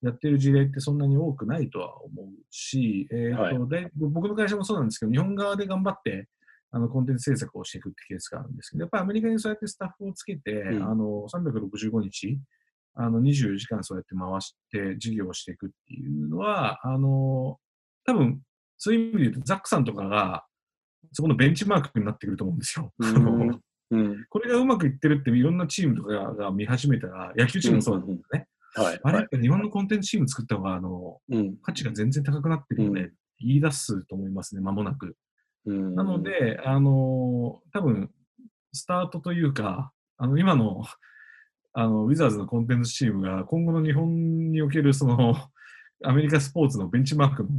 [0.03, 6.29] やってる事例ってそんなに多くないとは思うし、えーと、はい、で僕の会社もそうなんですけど、日本側で頑張って、
[6.71, 12.39] あのコンテンツ制作をしていくってケースがあるんですけど、やっぱりアメリカにそうやってスタッフをつけて、うん、あの365日、
[12.99, 17.59] あの24時間そうやって回して事業をしていくっていうのは、あの
[18.05, 18.41] 多分
[18.77, 20.45] そういう意味で言うと、ザックさんとかが
[21.13, 22.93] そこのベンチマークになってくると思うんですよ。
[22.99, 23.61] うん。
[23.91, 28.47] うん、これがうまくいってるっていろんなチームとかが見始めたら、野球チームもそうだと思うんですね。
[28.75, 35.17] はい、あれ、日本のコンテンツチーム作った方が、あの、うん、価値が全然高くなってるので、うん、言い出すと思いますね、間もなく。
[35.65, 38.11] うん、なので、あの、多分、
[38.73, 40.85] スタートというか、あの、今の、
[41.79, 45.37] あの、ウィザーズのコンテンツチームが、今後の日本における、その、
[46.03, 47.51] アメリカスポーツのベンチマークの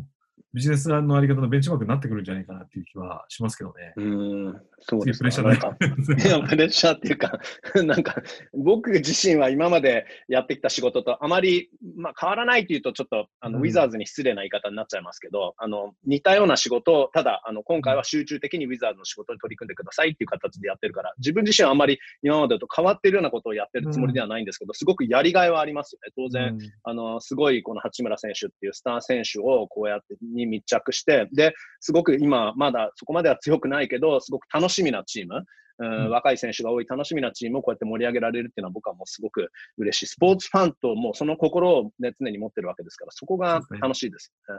[0.54, 3.94] ビジネスのあり方のベンチマークになってくるんじゃないかなっていう気はしますけどね。
[3.98, 5.30] うん、そうですね。
[5.30, 7.40] プレッシャーいや、プレッシャーっていうか、
[7.86, 8.16] なんか、
[8.54, 26.12] 僕自身は今までやってきた仕事とあまり、まあ、変わらないっていうと、ちょっと、あの、ウィザーズに失礼な言い方になっちゃいますけど、あの、似たような仕事を、ただ、あの、今回は集中的にウィザーズの仕事に取り組んでくださいっていう形でやってるから、自分自身はあまり今までと変わってるようなことをやってるつもりではないんですけど、すごくやりがいはありますよね。
[26.16, 35.46] 当然、あの、すごいこの八村選手っていうスター選手をこうやってに密着して、で、すごく今、まだそこまでは強くないけど、すごく楽しみなチーム、
[35.80, 40.08] うん、若い選手が多い楽しみなチームをこうやって盛り上げられるっていうのは僕はもうすごく嬉しい。
[40.08, 44.56] スポーツファンともうその心を、ね、常に持ってるわけですから、そこが楽しいですね。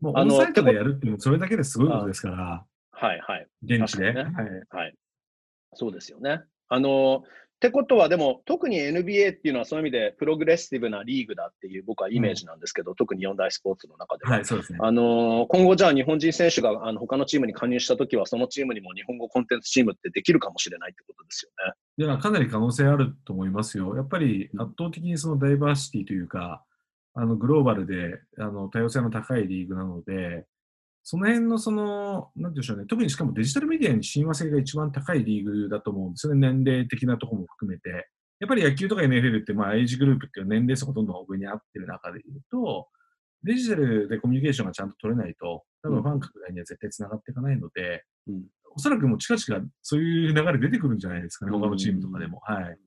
[0.00, 2.64] もうオンサイトでやるってもそれだけですごいことですから。
[2.92, 3.46] はいはい。
[3.62, 4.32] 現地で、ね、はい、
[4.70, 4.94] はい。
[5.74, 6.40] そうですよね。
[6.68, 7.22] あの、
[7.56, 14.32] ってことは、でも、特に NBA っていうのはそういう意味でプログレッシブなリーグだっていう僕はイメージなんですけど、うん、特に四大スポーツの中では。
[14.32, 14.78] はい、そうですね。
[14.82, 22.04] あの、今後じゃあ日本人選手があの他のチームに加入したときは、そのチームにも日本語コンテンツチームってできるかもしれないってことですよね。
[22.04, 23.96] いや、かなり可能性あると思いますよ。
[23.96, 26.62] やっぱり圧倒的にそのダイバーシティというか、
[27.14, 30.44] あのグローバルであの多様性の高いリーグなので、
[31.08, 38.08] その辺のその、なんでしょうね、特にしかもデジタルメディアに親和性が一番高いリーグだと思うんですよね、年齢的なところも含めて。
[38.40, 42.88] やっぱり野球とか NFL って、まあ、エイジグループっていう年齢層がどんどん上に合ってる中で言うと、
[43.44, 48.42] デジタルでコミュニケーションがちゃんと取れないと、多分ファン拡大には絶対つながっていかないので、うん、
[48.74, 52.40] おそらくもう近々そういう流れ出てくるんじゃないですかね、他のチームとかでも。
[52.42, 52.78] はい。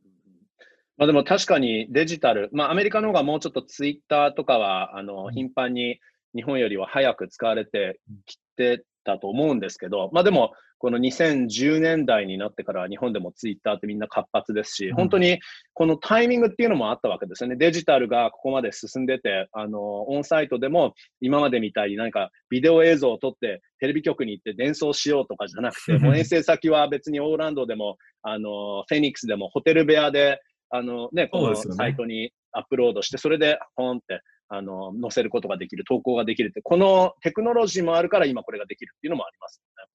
[0.97, 6.01] まあでも確かにデジタル、まあアメリカの方がもうちょっとツイッターとかは、あの、頻繁に
[6.35, 15.39] 日本よりは早く使われてきてたと思うんですけど、まあでも、この2010年代になってから日本でもツイッターってみんな活発ですし、本当に
[15.73, 17.57] このタイミングっていうのもあったわけですよね。
[17.57, 39.85] デジタルがここまで進んでて、あの、オンサイトでも今までみたいに何かビデオ映像を撮ってテレビ局に行って伝送しようとかじゃなくて、 もう遠征先は別にオーランドでも、あの、フェニックスでもホテル部屋で、あのね、このサイトにアップロードして、それでポンってあの、載せることができる、投稿ができるって、このテクノロジーもあるから今これができるっていうのもありますね。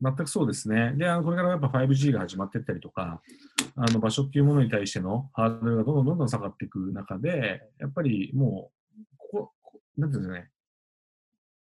[0.00, 0.92] 全くそうですね。
[0.96, 3.20] で、あのこれからやっぱ 5G が始まっていったりとか、
[3.76, 10.50] あの場所っていうものに対してのハードルがどんどんどんどん下がっていく中で、やっぱりもう、ここ、なんていうんですかね、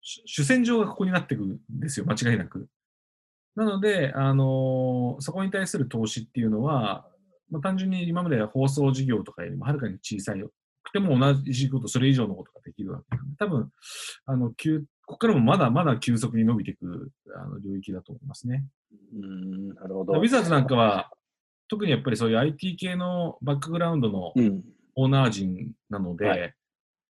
[0.01, 2.69] 主戦場がここになっていくんですよ、間違いなく。
[3.57, 7.07] なので、あのそこに対する投資っていうのは、
[7.51, 10.43] まあ、単純に今まで放送事業とかよりもはるかに小さい
[10.83, 13.71] くても同じこと、それ以上のことができるわけなんで、多分、
[14.27, 18.65] あの、急、ここからもまだまだ急速に伸びていくあの領域だと思いますね。
[19.15, 20.15] うん、なるほど。
[20.15, 21.11] ウィザーズなんかは、
[21.69, 24.33] 特にやっぱりそういう IT 系のバックグラウンドの
[24.97, 26.55] オーナー陣なので、うんはい、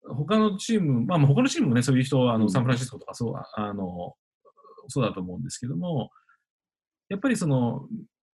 [0.09, 4.15] 他のチーム、まあ、他のチームもね、そういう人、あの、サンフランシスコとかそう、あの、
[4.87, 6.09] そうだと思うんですけども、
[7.09, 7.87] やっぱりその、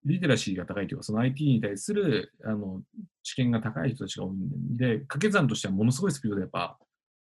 [0.09, 2.82] リテラシーが高いというか、その IT に対するあの
[3.22, 6.78] 知見が高い人たちが多いんで、掛け算としてはものすごいスピードでやっぱ、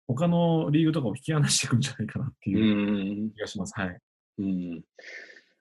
[0.07, 3.72] 他のリーグとかを引き離していくんじゃないかなっていう気がします。
[3.78, 3.99] はい。
[4.39, 4.82] うん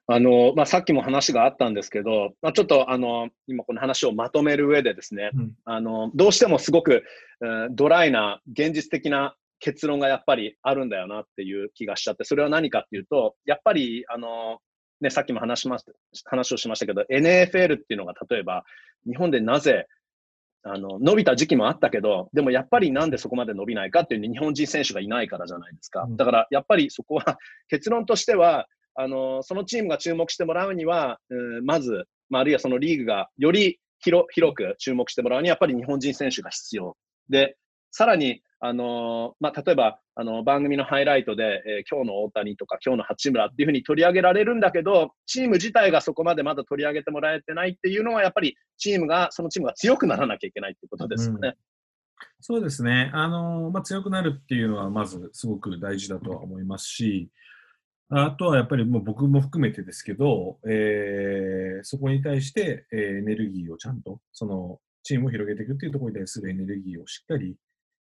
[0.06, 7.04] あの、まあ、さっきも話があったんですけど、まあ、ちょっとあの、今この話をまとめる上でですね、うん、あの、どうしてもすごく、
[7.42, 14.58] えー、ドライな現実的な結論がやっぱりあるんだよなっていう気がしちゃって、それは何かっていうと、やっぱり、あの、
[15.04, 15.76] ね、さっきも話しま
[16.24, 18.64] 話をしましたけど、NFL っていうのが例えば、
[19.06, 19.86] 日本でなぜ、
[20.62, 26.06] あの、伸びた時期もあったけど、でもやっぱりなんでそこまで伸びないかっていう日本人選手がいないからじゃないですか。
[26.08, 27.38] だからやっぱり そこは、
[27.68, 36.96] 結論としては、あの、そのチームが注目してもらうには、うん、まず、まあ、あるいはそのリーグがより広広く注目してもらうには、やっぱり日本人選手が必要。
[37.28, 37.58] で、
[37.96, 51.48] さらに、あのまあ、例えば、あの、番組のハイライトで、えー、今日の大谷とか今日の八村っていうふうに取り上げられるんだけど、チーム自体がそこまでまだ取り上げてもらえてないっていうのは、やっぱりチームが、そのチームが強くならなきゃいけないってことですよね。
[51.48, 51.54] うん
[52.40, 53.10] そうですね。
[53.14, 57.30] あの、まあ、強くなるっていうのは、まずすごく大事だとは思いますし、
[58.08, 67.56] あとはやっぱりもう僕も含めてですけど、えー、そこに対して、えー、エネルギーをちゃんと、そのチームを広げていくっていうところに対するエネルギーをしっかり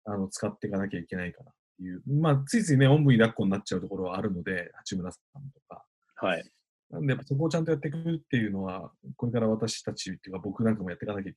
[0.04, 5.84] あの使っていかなきゃいけないかなっていう、まあ、ついついね、おんぶに抱っこになっちゃうところはあるので、八村さんとか。
[6.16, 6.44] はい。
[6.90, 11.34] なんで、そこをちゃんとやっていくっていうのは、これから私たちっていうか、僕なんかもやっていかなきゃい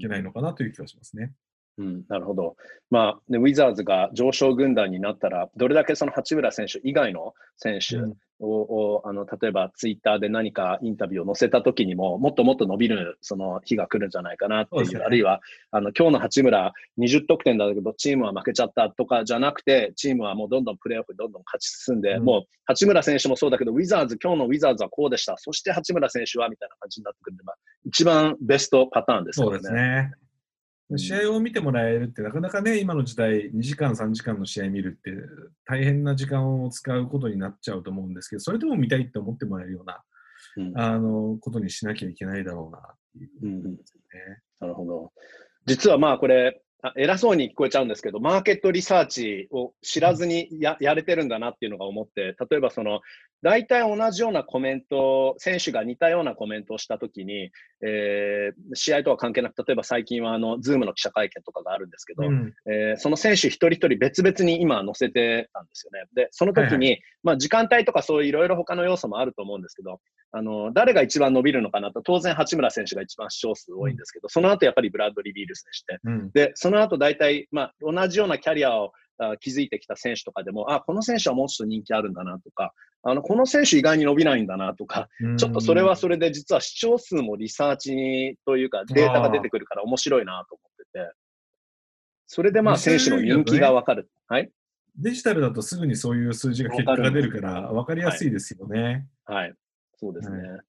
[0.00, 1.32] けないのかなという気がしますね。
[1.76, 2.56] うん、なるほど。
[2.90, 7.96] まあ、ね、ウィザーズが上昇軍団になったら、どれだけその八村選手以外の選手
[8.38, 15.40] を、うん、あの例えばツイッターで何かインタビューを載せたときにも、もっともっと伸びるその日が来るんじゃないかなっていう、うね、あるいは
[15.72, 29.58] あの今日の八村20得点だけど、チームは負けちゃったとかじゃなくて、チームはもうどんどんプレーオフどんどん勝ち進んで、うん、もう八村選手もそうだけど、ウィザーズ、今日のウィザーズはこうでした、そして八村選手はみたいな感じになってくるんで、まあ、一番ベストパターンですよね。
[29.58, 30.12] そうですね
[30.98, 35.10] 試合を見てもらえるってなかなかね、今の時代、2時間、3時間の試合見るって
[35.64, 40.02] 大変な時間を使うことになっちゃうと思うんですけど、それでも見たいって思ってもらえるような、
[40.56, 42.82] うん、あのことにしなきゃいけないだろうなっ
[43.12, 43.76] ていう、うん、
[44.60, 45.12] なるほど。
[45.66, 46.62] 実はまあこれ、
[46.96, 53.00] 偉そうに聞こえちゃうんですけど、マーケットリサーチを知らずにややれてるんだなっていうのが思って、例えばその、
[53.44, 57.50] 大体同じようなコメント、選手が似たようなコメントをしたときに、
[57.86, 66.08] えー、試合とは関係なく、例えば最近はあの、ズームの記者会見とかがあるんですけど、うん、えー、その選手一人一人別々に今載せてたんですよね。
[66.14, 70.00] で、その時に、はいはい、まあ時間帯とかそういういろいろ他の要素もあると思うんですけど、
[70.32, 78.92] あの、誰が一番伸びるのかなと、当然八村選手が一番視聴数多いんですけど、その後やっぱりブラッドリー・ビールスでして、うん、で、その後大体、まあ同じようなキャリアを
[79.40, 82.72] 築いてきた選手とかでも、あ、この選手はもうちょっと人気あるんだなとか、
[83.02, 85.08] あの、この選手意外に伸びないんだなとか、
[85.38, 91.12] ちょっとそれはそれで実は視聴数もリサーチにというかデータが出てくるから面白いなと思ってて、
[92.26, 94.10] それでまあ選手の人気がわかる。
[94.28, 94.50] はい。
[94.96, 99.06] デジタルだとすぐにそういう数字が結果が出るから分かりやすいですよね。
[99.24, 99.54] はい、はい、
[99.96, 100.48] そうですね。
[100.48, 100.60] はい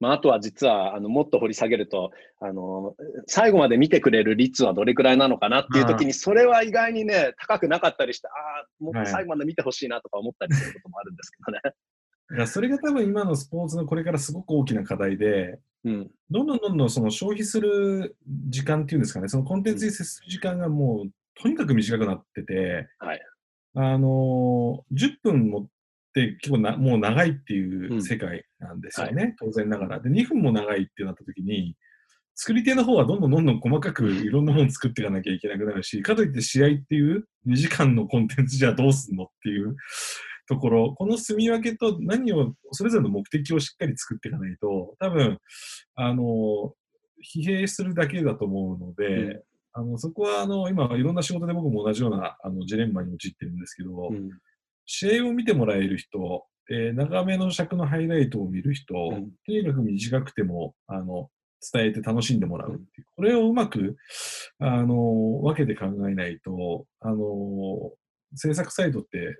[0.00, 2.94] まあ、あとは実はあのもっと掘り下げるとあの
[3.26, 11.60] 最後まで見てくれる率はどれくらいなのかなっていう時にそれは意外にね高くなかったりしてああもっと最後まで見てほしいなとか思ったりすることもあるんですけどね。
[12.36, 18.16] いやそれが多分今のスポーツのこれからすごく大きな課題で、うん、どんどんどんどんその消費する
[18.48, 23.20] 時間っていうんですかねそのコンテンツに接する時間がもうとにかく短くなってて、はい、
[23.76, 25.68] あの10分も
[26.16, 30.00] って結構なもう長いっていう世界なんですよね、うんはい、当然ながら。
[30.00, 31.76] で、2分も長いってなった時に、
[32.34, 39.76] 作り手の方はどんどんどんどん細かくいろんなもの作っていかなきゃいけなくなるし、かといって試合っていう2時間のコンテンツじゃどうすんのっていう
[40.48, 45.38] ところ、この住み分けと何を、それぞれの目的をしっかり作っていかないと、多分、
[45.94, 46.74] あの、
[47.34, 49.42] 疲弊するだけだと思うので、うん、
[49.72, 54.30] あのそこはあの今いろんな仕事で僕も同じようなあのジレンマに陥ってるんですけど、うん
[54.86, 61.28] 試合を見てもらえる人、えー、長めの尺のハイライトを見る人、うん、とにかく短くてもあの
[61.72, 63.96] 伝えて楽しんでもらうっていう、これをうまく
[64.58, 67.92] あの分けて考えないとあの
[68.34, 69.36] 制作サイトって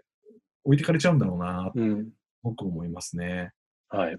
[0.65, 2.09] 置いてかれちゃうんだろうな、うん、
[2.43, 3.51] 僕思いますね。
[3.89, 4.19] はい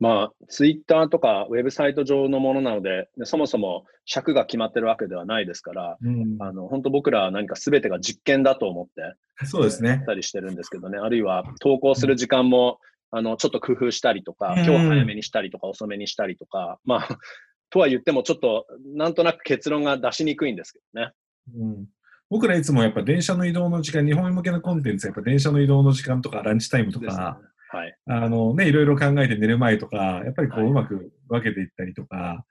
[0.00, 10.02] まあ、ツイッターとかウェブサイト上のものなので、そもそも尺が決まってるわけではないですから、うん、あの本当僕らは何か全てが実験だと思って、そうですね。
[10.06, 12.78] たりしてるんですけどね、あるいは投稿する時間も、
[13.10, 17.18] あのちょっと工夫したりとか、今日早めにしたりとか、遅めにしたりとか、まあ、
[17.70, 21.12] とは言っても、ちょっとなんとなく結論が出しにくいんですけどね。
[21.56, 21.86] うん。
[22.30, 27.40] 僕らいつもやっぱ電車の移動の時間、日本向けのコンテンツ、やっぱ電車の移動の時間とかランチタイムとか、
[27.70, 32.44] はい、あのね、いろいろ考えて寝る前とか、やっぱりこう、うまく分けていったりとか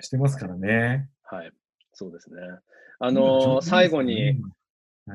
[0.00, 1.08] してますからね。
[1.22, 1.52] はい、はい、
[1.92, 2.40] そうですね。
[2.98, 4.40] あのー、最後に、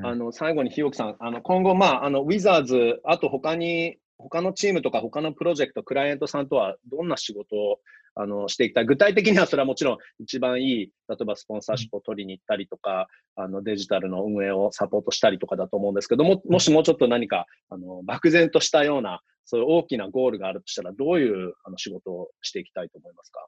[0.02, 7.80] あの、最後に日置さん、あの、今後、まあ、あの、ウィザーズ、あと他に、他のチームとか他のプロジェクト、クライアントさんとはどんな仕事を
[8.14, 8.84] あのしていきたい？
[8.84, 23.46] 具体的にはそれはもちろん一番いい、例えばスポンサーシップを取りに行ったりとか、あのデジタルの運営をサポートしたりとかだと思うんですけども、もしもうちょっと何かあの漠然としたような、そういう大きなゴールがあるとしたら、どういうあの仕事をしていきたいと思いますか？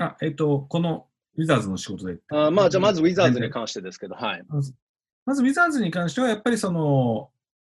[0.00, 2.18] あ、えっ、と、このウィザーズの仕事で。
[2.32, 4.42] あまあ、じゃあまずウィザーズに関してですけど、はい。
[4.48, 4.74] まず、
[5.24, 7.30] まずウィザーズに関しては、やっぱりその、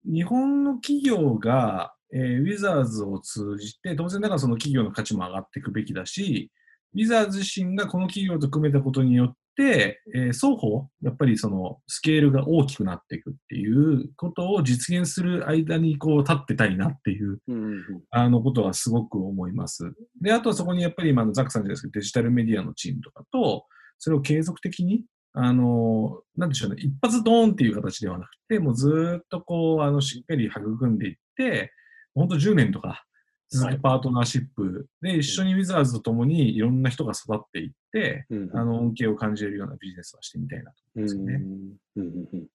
[0.04, 6.50] 日本の企業が、えー、ウィザーズを通じて、当然ながらその企業の価値も上がっていくべきだし、
[6.94, 19.92] ウィザーズ自身がこの企業と組めたことによっ、えー双方、やっぱりそのスケールが大きくなっていくっていうことを実現する間にこう立ってたいなっていううんうんあのことはすごく思います。
[20.20, 23.66] で、あとはそこにやっぱり今のザックさんじゃないですけど、デジタルメディアのチームとかと、
[23.98, 31.72] それを継続的に、あの、なんでしょうね、一発ドーンっていう形ではなくて、もうずーっとこう、あの、しっかり育んでいって、
[32.14, 33.04] 本当10年とか、
[33.50, 41.34] 続くパートナーシップで、一緒にウィザーズと共にいろんな人が育っていって、うんあの、恩恵を感じれるようなビジネスはしてみたいなと思うんですよね。
[41.34, 42.46] うんうんうんうん。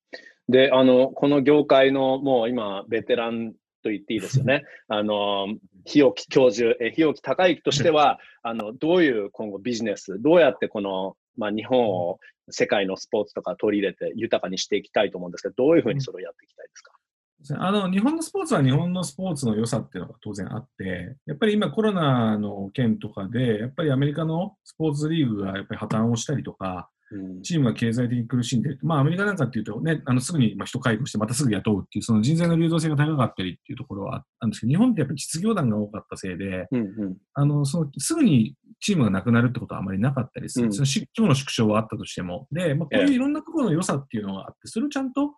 [0.50, 4.64] で、あの、この業界のもう今、ベテランと言っていいですよね。
[4.88, 5.48] あの、
[5.86, 12.20] 日置教授、え日置孝之としては、あの、どういう今後ビジネス、どうやってこの、まあ、日本を
[12.50, 16.94] 世界のスポーツとか取り入れて豊かにしていきたいと思うんですけど、どういうふうにそれをやっていきたいですか、
[17.58, 28.80] あの日本のスポーツは日本のスポーツの良さっていうのが当然あって、やっぱり今コロナの件とかで、やっぱりアメリカのスポーツリーグがやっぱり破綻をしたりとか、うんチームが経済的に苦しんでる。
[28.82, 40.68] まあアメリカなんかっていうとね、あのすぐにまあ人解雇してまたすぐ雇うっていう、その人材の流動性が高かったりっていうところはあったんですけど、日本ってやっぱり実業団が多かったせいで、うんうんあの、その、すぐにチームがなくなるってことはあまりなかったりする。
[40.68, 42.48] うんそのし規模の縮小はあったとしても。
[42.52, 45.34] で、まあ、こういういろんなところの良さっていうのがあって、それをちゃんと、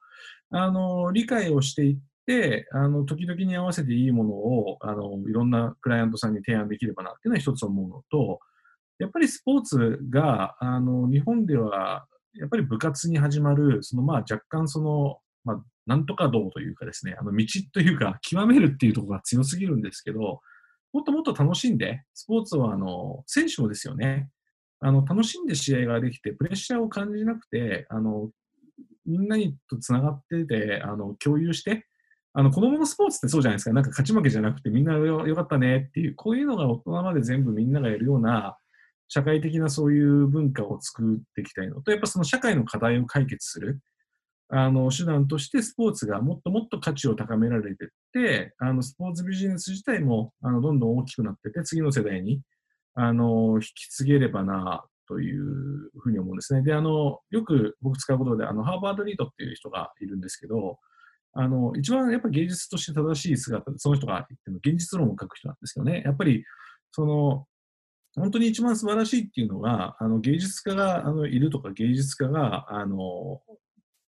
[0.58, 8.40] あの、理解をしていって、あの、時々に合わせていいものを、あの、いろんなクライアントさんに提案できればなっていうのは一つ思うのと、
[8.98, 20.40] やっぱりスポーツが、あの、日本では、やっぱり部活に始まる、その、まあ、若干その、まあ、なんとか道というかですね、あの、道というか、極めるっていうところが強すぎるんですけど、
[20.94, 24.30] もっともっと楽しんで、スポーツはあの選手もですよね。
[24.80, 28.30] あの、楽しんで試合ができて、プレッシャーを感じなくて、あの
[29.06, 31.86] みんなにとつながっててあの、共有して、
[32.34, 38.58] あの子供のスポーツってそうじゃないですか、なんか勝ち負けじゃなくて、みんなよよかったねっていう、こういうのが大人まで全部みんながやるような、
[39.08, 43.80] 社会的なそういう文化を作っていきたいのと、やっぱその社会の課題を解決する。
[44.48, 52.42] あの手段としてスポーツがもっともっと価値を高められてって、あのスポーツビジネス自体もあのどんどん大きくなってて、次の世代に
[52.94, 55.46] あの引き継げればなという
[56.00, 56.62] ふうに思うんですね。
[56.62, 60.80] で、あのよく僕使うことで、あのハーバードリードっていう人がいるんですけど、
[61.34, 66.44] あの一番やっぱ芸術として正しい姿で、その人が言ってるの現実論を書く人なんですけどね、やっぱり
[66.92, 67.46] その
[68.16, 73.42] 本当に一番素晴らしいっていうのが、あの芸術家があのいるとか、芸術家があの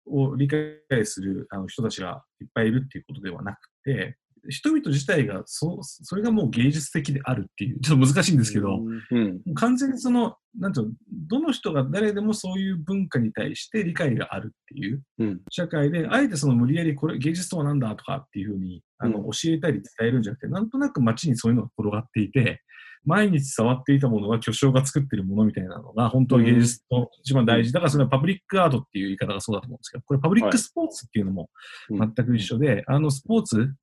[0.06, 4.18] を理解するあの人たちがいっぱいいるっていうことではなくて、
[4.50, 8.80] 人々自体がそ、それがもう芸術的であるっていう、ちょっと難しいんですけど、
[9.12, 9.42] うん。
[9.56, 10.94] 完全にその、なんていうの、
[11.28, 15.42] どの人が誰でもそういう文化に対して理解があるっていううん。
[15.50, 19.32] 社会で、あえてその無理やりこれ芸術とは何だとかっていうふうにあのうん。
[19.32, 22.62] 教えたり伝えるんじゃなくて、なんとなく街にそういうのが転がっていて、
[23.06, 27.74] 毎日触っていたものが巨匠が作ってるものみたいなのが本当は芸術と一番大事。
[27.74, 31.50] だからそれはパブリックアートっていう言い方がそうだと思うんですけど、これパブリックスポーツっていうのも
[31.90, 32.14] うん。
[32.16, 33.74] 全く一緒で、あのスポーツ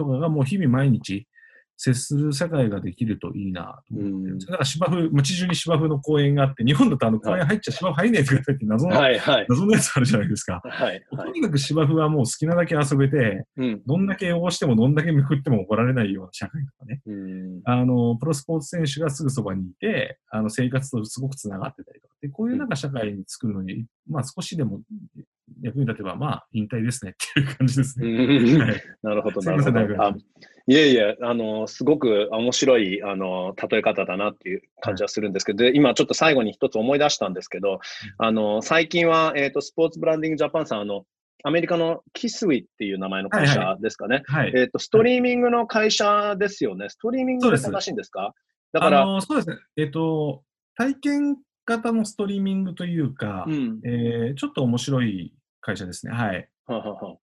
[0.00, 1.26] とかがもう日々毎日
[1.82, 9.46] 接する社会ができるといいなと思ってるん芝生、街中に芝生の公園があって、日本だとあの公園入っちゃ芝生入んないとか言って謎の、はいはい。
[9.48, 10.60] 謎のやつあるじゃないですか。
[10.62, 11.02] はいはい。
[11.08, 17.00] とにかく芝生はもう好きなだけ遊べて、うんどんだけ汚してもどんだけめくっても怒られないような社会とかね。
[17.06, 22.14] うんあの、プロスポーツ選手がすぐそばにいて、あの、生活とすごくつながってたりとか。
[22.20, 24.82] で、こういうなんか社会に作るのに、まあ少しでも
[25.62, 28.56] 役に立てば、まあ引退ですねっていう感じですうね。
[28.56, 30.18] んはい なるほど、ないるほど。
[30.66, 37.80] いえいえ、あの、すごく面白い、あの、例え方だなっていう感じはするんですけど、で、今ちょっと最後に一つ思い出したんですけど、
[38.18, 41.06] あの、最近は、えっ、と、スポーツブランディングジャパンさん、あの、
[41.42, 44.22] アメリカのキスウィっていう名前の会はい社ですかね。
[44.26, 44.52] はい。
[44.54, 46.88] えっ、と、ストリーミングの会社ですよね。
[46.90, 48.34] ストリーミングで正しいんですか？
[48.72, 49.56] だから、そうですね。
[49.76, 50.44] えっと、
[50.76, 51.36] 体験
[51.66, 53.80] 型のストリーミングというか、うん。
[53.84, 56.12] えーちょっと面白い会社ですね。
[56.12, 56.48] はい。
[56.66, 57.16] ははは。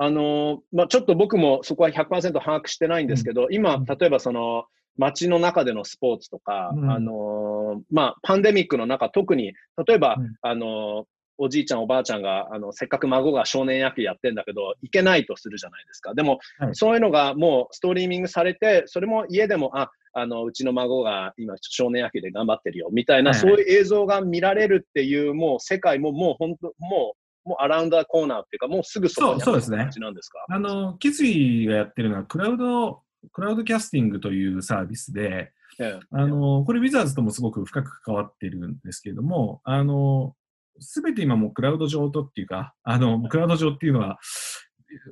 [0.00, 3.84] あのーまあ、ちょっと僕もそこは100%把握してないんですけど、今、うん。
[3.84, 4.66] 例えばその
[4.96, 6.90] 街の中でのスポーツとか、うん。
[6.90, 9.54] あのーまあ、パンデミックの中、特に、
[9.86, 10.34] 例えば、うん。
[10.42, 11.04] あのー
[11.40, 16.12] おじいちゃん、おばあちゃんが、あの、せっかく孫が少年野球やってんだけど、行けないとするじゃないですか。
[16.12, 16.74] でも、はい。
[16.74, 23.54] そういうのがもうストリーミングされて、それも家でも、あ、あの、うちの孫が今少年野球で頑張ってるよ、みたいな、はいはい。
[23.54, 29.78] そういう映像が見られるっていう、もう世界ももう本当、もう、もうアラウンドコーナーっていうか、もうすぐそこにあるそうそうですね。
[29.78, 30.44] 感じなんですか？
[30.48, 36.00] あの、キツイがやってるのは、クラウド、クラウドキャスティングというサービスで、ええ。
[36.10, 40.34] あの、これウィザーズともすごく深く関わってるんですけれども、あの、
[40.80, 44.18] すべて今もうクラウド上とっていうか、あの、クラウド上っていうのは、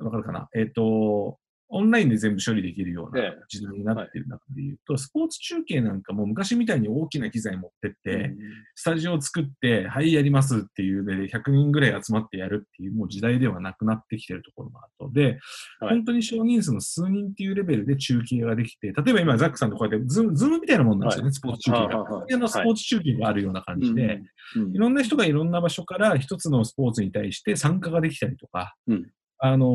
[0.01, 0.49] わかるかな？
[0.55, 1.37] えっ、と、
[1.69, 8.33] オンラインで全部処理できるようえな時代になっている中で言うと、スポーツ中継なんかも昔みたいに大きな機材持ってって、
[8.75, 15.39] スタジオを作って、はい、やりますっていうので、100人ぐらい集まってやるっていうもう時代ではなくなってきてるところもあるので、
[15.79, 15.95] はい。
[15.95, 22.03] 本当に少人数の数人っていうレベルで中継ができて、例えば今、ザックさんとこうやってズーム、ズームみたいなもんなんですよね、スポーツ中継が。
[22.03, 24.21] はいのスポーツ中継があるような感じで、
[24.55, 24.75] うん。
[24.75, 29.65] いろんな人がいろんな場所から一つのスポーツに対して参加ができたりとか、うんあの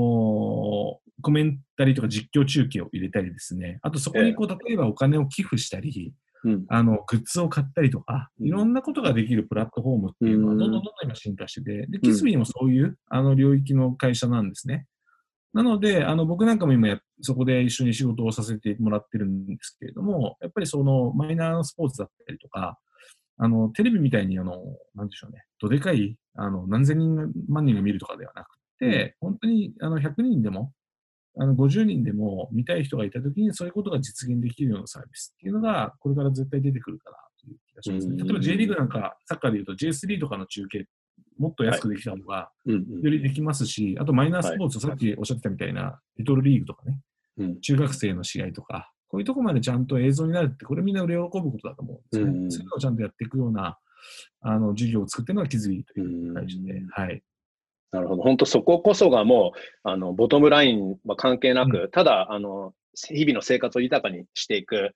[0.98, 6.12] ーコメンタリーとか実況中継を入れたりですね、あとそこにこう、例えばお金を寄付したり、
[6.44, 6.64] うん。
[6.68, 8.46] あの、グッズを買ったりとか、うん。
[8.48, 10.94] いろんなことができるプラットフォームっていうのは、うんどんどんどんどん。
[11.04, 14.86] 今進化してて、で、キスビーもそういう、あの、領域の会社なんですね。
[15.52, 22.78] なので、あの、僕なんかも今や、そこで一緒に仕事をさせてもらってるんですけれども、やっぱりその、マイナーのスポーツだったりとか、
[23.36, 24.56] あの、テレビみたいに、あの、
[24.94, 28.61] なんでしょうね、どでかい、あの、何千人が、万人が見るとかではなくて、
[29.20, 30.72] 本当に、あの、100人でも、
[31.38, 38.16] あの、50人でも見たい人がいたときに、そういうことが実現できるようなサービスっていうのが、これから絶対出てくるかなという気がしますね。
[38.20, 40.86] うん例えば J リーグなんか、サッカーで言うと J3 とかの中継、
[41.38, 47.00] もっと安くできた方が、うんよりできますし、あとマイナースポーツ、さっきおっしゃってたみたいな、リトルリーグとかね、
[47.38, 51.30] うん中学生の試合とか、こういうとこまでちゃんと映像になるって、これみんな喜ぶこ
[51.60, 52.44] とだと思うんですね。
[52.44, 53.78] うんそういうのをちゃんとやっていくような、
[54.40, 57.22] あの、授業を作ってるのがキズビーという会社で、うんはい。
[57.92, 58.22] なるほど。
[58.22, 64.94] 本当そここそがもう、あの、ボトムラインは関係なく、ただ、あの、日々の生活を豊かにしていく。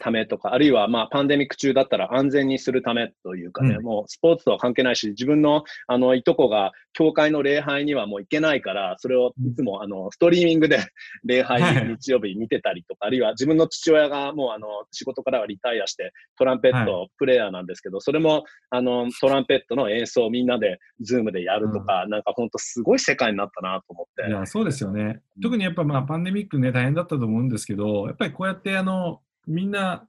[0.00, 3.84] ためとか、あるいはまあパンデミック中だったら安全にするためというかね、うん。
[3.84, 10.78] もうスポーツとは関係ないし、自分のあのいとこが教会の礼拝にはもう行けないから、それをいつもあのストリーミングで
[11.24, 11.62] 礼はい。
[11.62, 24.30] 拝日曜日見てたりとか、あるいは自分の父親がもうあの仕事からはリタイアしてトランペットプレイヤーなんですけど、それもあのトランペットの演奏をみんなで Zoom でやるとか、なんか本当すごい世界になったなと思って。
[24.30, 25.20] いや、そうですよね。
[25.42, 30.06] 特にやっぱまあパンデミックね、大変だったと思うんですけど、やっぱりこうやってあの、みんな、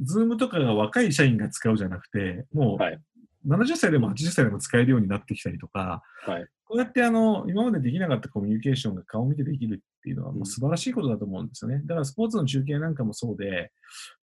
[0.00, 2.94] Zoom とかが若い社員が使うじゃなくて、もはい。
[2.94, 3.02] う
[3.46, 6.46] 70歳でも80歳でも使えるようになってきたりとか、はい。
[6.64, 11.80] こうやってあの、今までできなかったコミュニケーションが顔を見てできるっていうのはもう素晴らしいことだと思うんですよね。
[11.84, 13.70] だからスポーツの中継なんかもそうで、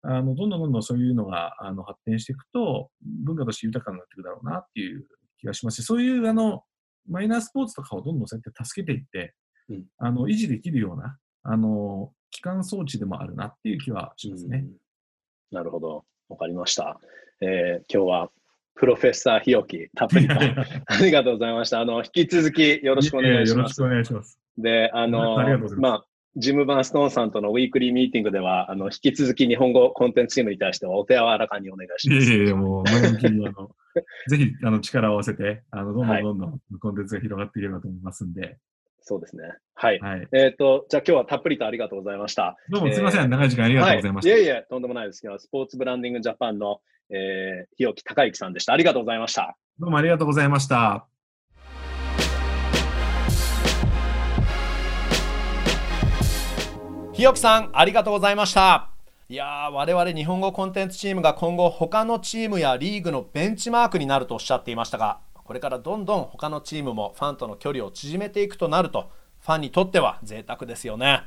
[0.02, 5.06] あの、どんどんどんどんそういうのがあの発展していくと、文化として豊かになっていくだろうなっていう
[5.38, 6.64] 気がしますし、そういうあの、
[7.06, 9.34] マイナースポーツとかをどんどんそうやって助けていって、
[9.68, 9.84] うん。
[9.98, 14.58] あの、維持できるような、あの、基幹装置でもあるなっていう気はしますね。
[14.58, 14.72] うん
[15.52, 16.04] なるほど。
[16.28, 17.00] わかりました。
[17.40, 18.30] えー今日は
[18.76, 21.80] プロフェッサーひよきたっぷりと ありがとうございました。
[21.80, 23.84] あの、引き続きよろしくお願いしますよろしく。
[23.84, 24.40] お願いします。
[24.56, 26.06] で、あのあまあ、
[26.36, 32.32] ジム・バンストーンさんとのウィークリーミーティングでは、あの、引き続き日本語コンテンツチームに対してはお手柔らかにお願いします。
[32.32, 33.70] いやいやもう、前向きに、あの、
[34.28, 38.58] ぜひ、あの、力を合わせて、あの、どんどはいんどんどんコンテンツが広がっていければと思いますんで、
[39.02, 39.44] そうですね。
[39.74, 39.98] はい。
[40.00, 40.28] はい。
[40.32, 42.56] えっ、と、じゃあ今日はたっぷりとありがとうございました。
[42.68, 44.30] どうもすみません、えー長い時間ありがとうございました。
[44.30, 46.80] はい、いえいえ、とんでもないですけど、スポーツブランディングジャパンの、
[47.10, 48.72] えー、日置隆之さんでした。
[48.72, 49.56] ありがとうございました。
[49.78, 51.06] どうもありがとうございました。
[57.20, 58.88] 日置さんありがとうございました
[59.28, 65.20] いやー我々日本語コンテンツチームが今後他のチームやリーグのベンチマークになるとおっしゃっていましたが
[65.50, 71.24] これからどんどん他のチームもファンとの距離を縮めていくとなるとファンにとっては贅沢ですよね。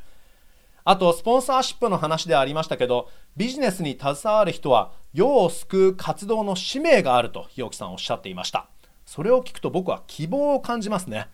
[0.86, 8.70] あとスポンサーシップの話でありましたけどビジネスに携わる人は世を救う活動の使命があると日置さんおっしゃっていました。
[9.06, 11.28] それを聞くと僕は希望を感じますね。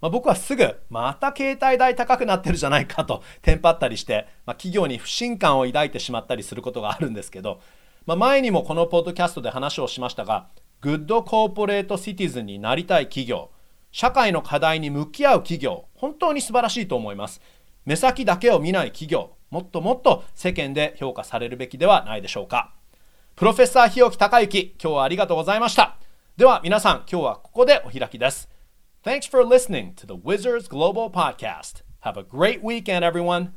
[0.00, 7.58] まあ、僕はすぐまた携帯代高くなってるじゃないかとテンパったりして、まあ、企業に不信感を抱いてしまったりすることがあるんですけど、
[8.06, 10.46] まあ、前にもこのポッドキャストで話をしましたが
[10.80, 13.50] グッドコーポレートシティズンになりたい企業
[13.92, 17.40] 社会の課題に向き合う企業本当に素晴らしいと思います
[17.84, 22.74] 目先だけを見ない企業もっともっと世間で評価されるべきではないでしょうか
[23.36, 25.96] プロフェッサー日置隆之今日はありがとうございました
[26.36, 28.48] では皆さん今日はここでお開きです
[29.04, 31.82] Thanks for listening to the Wizards Global Podcast.
[32.00, 33.52] Have a great weekend, everyone.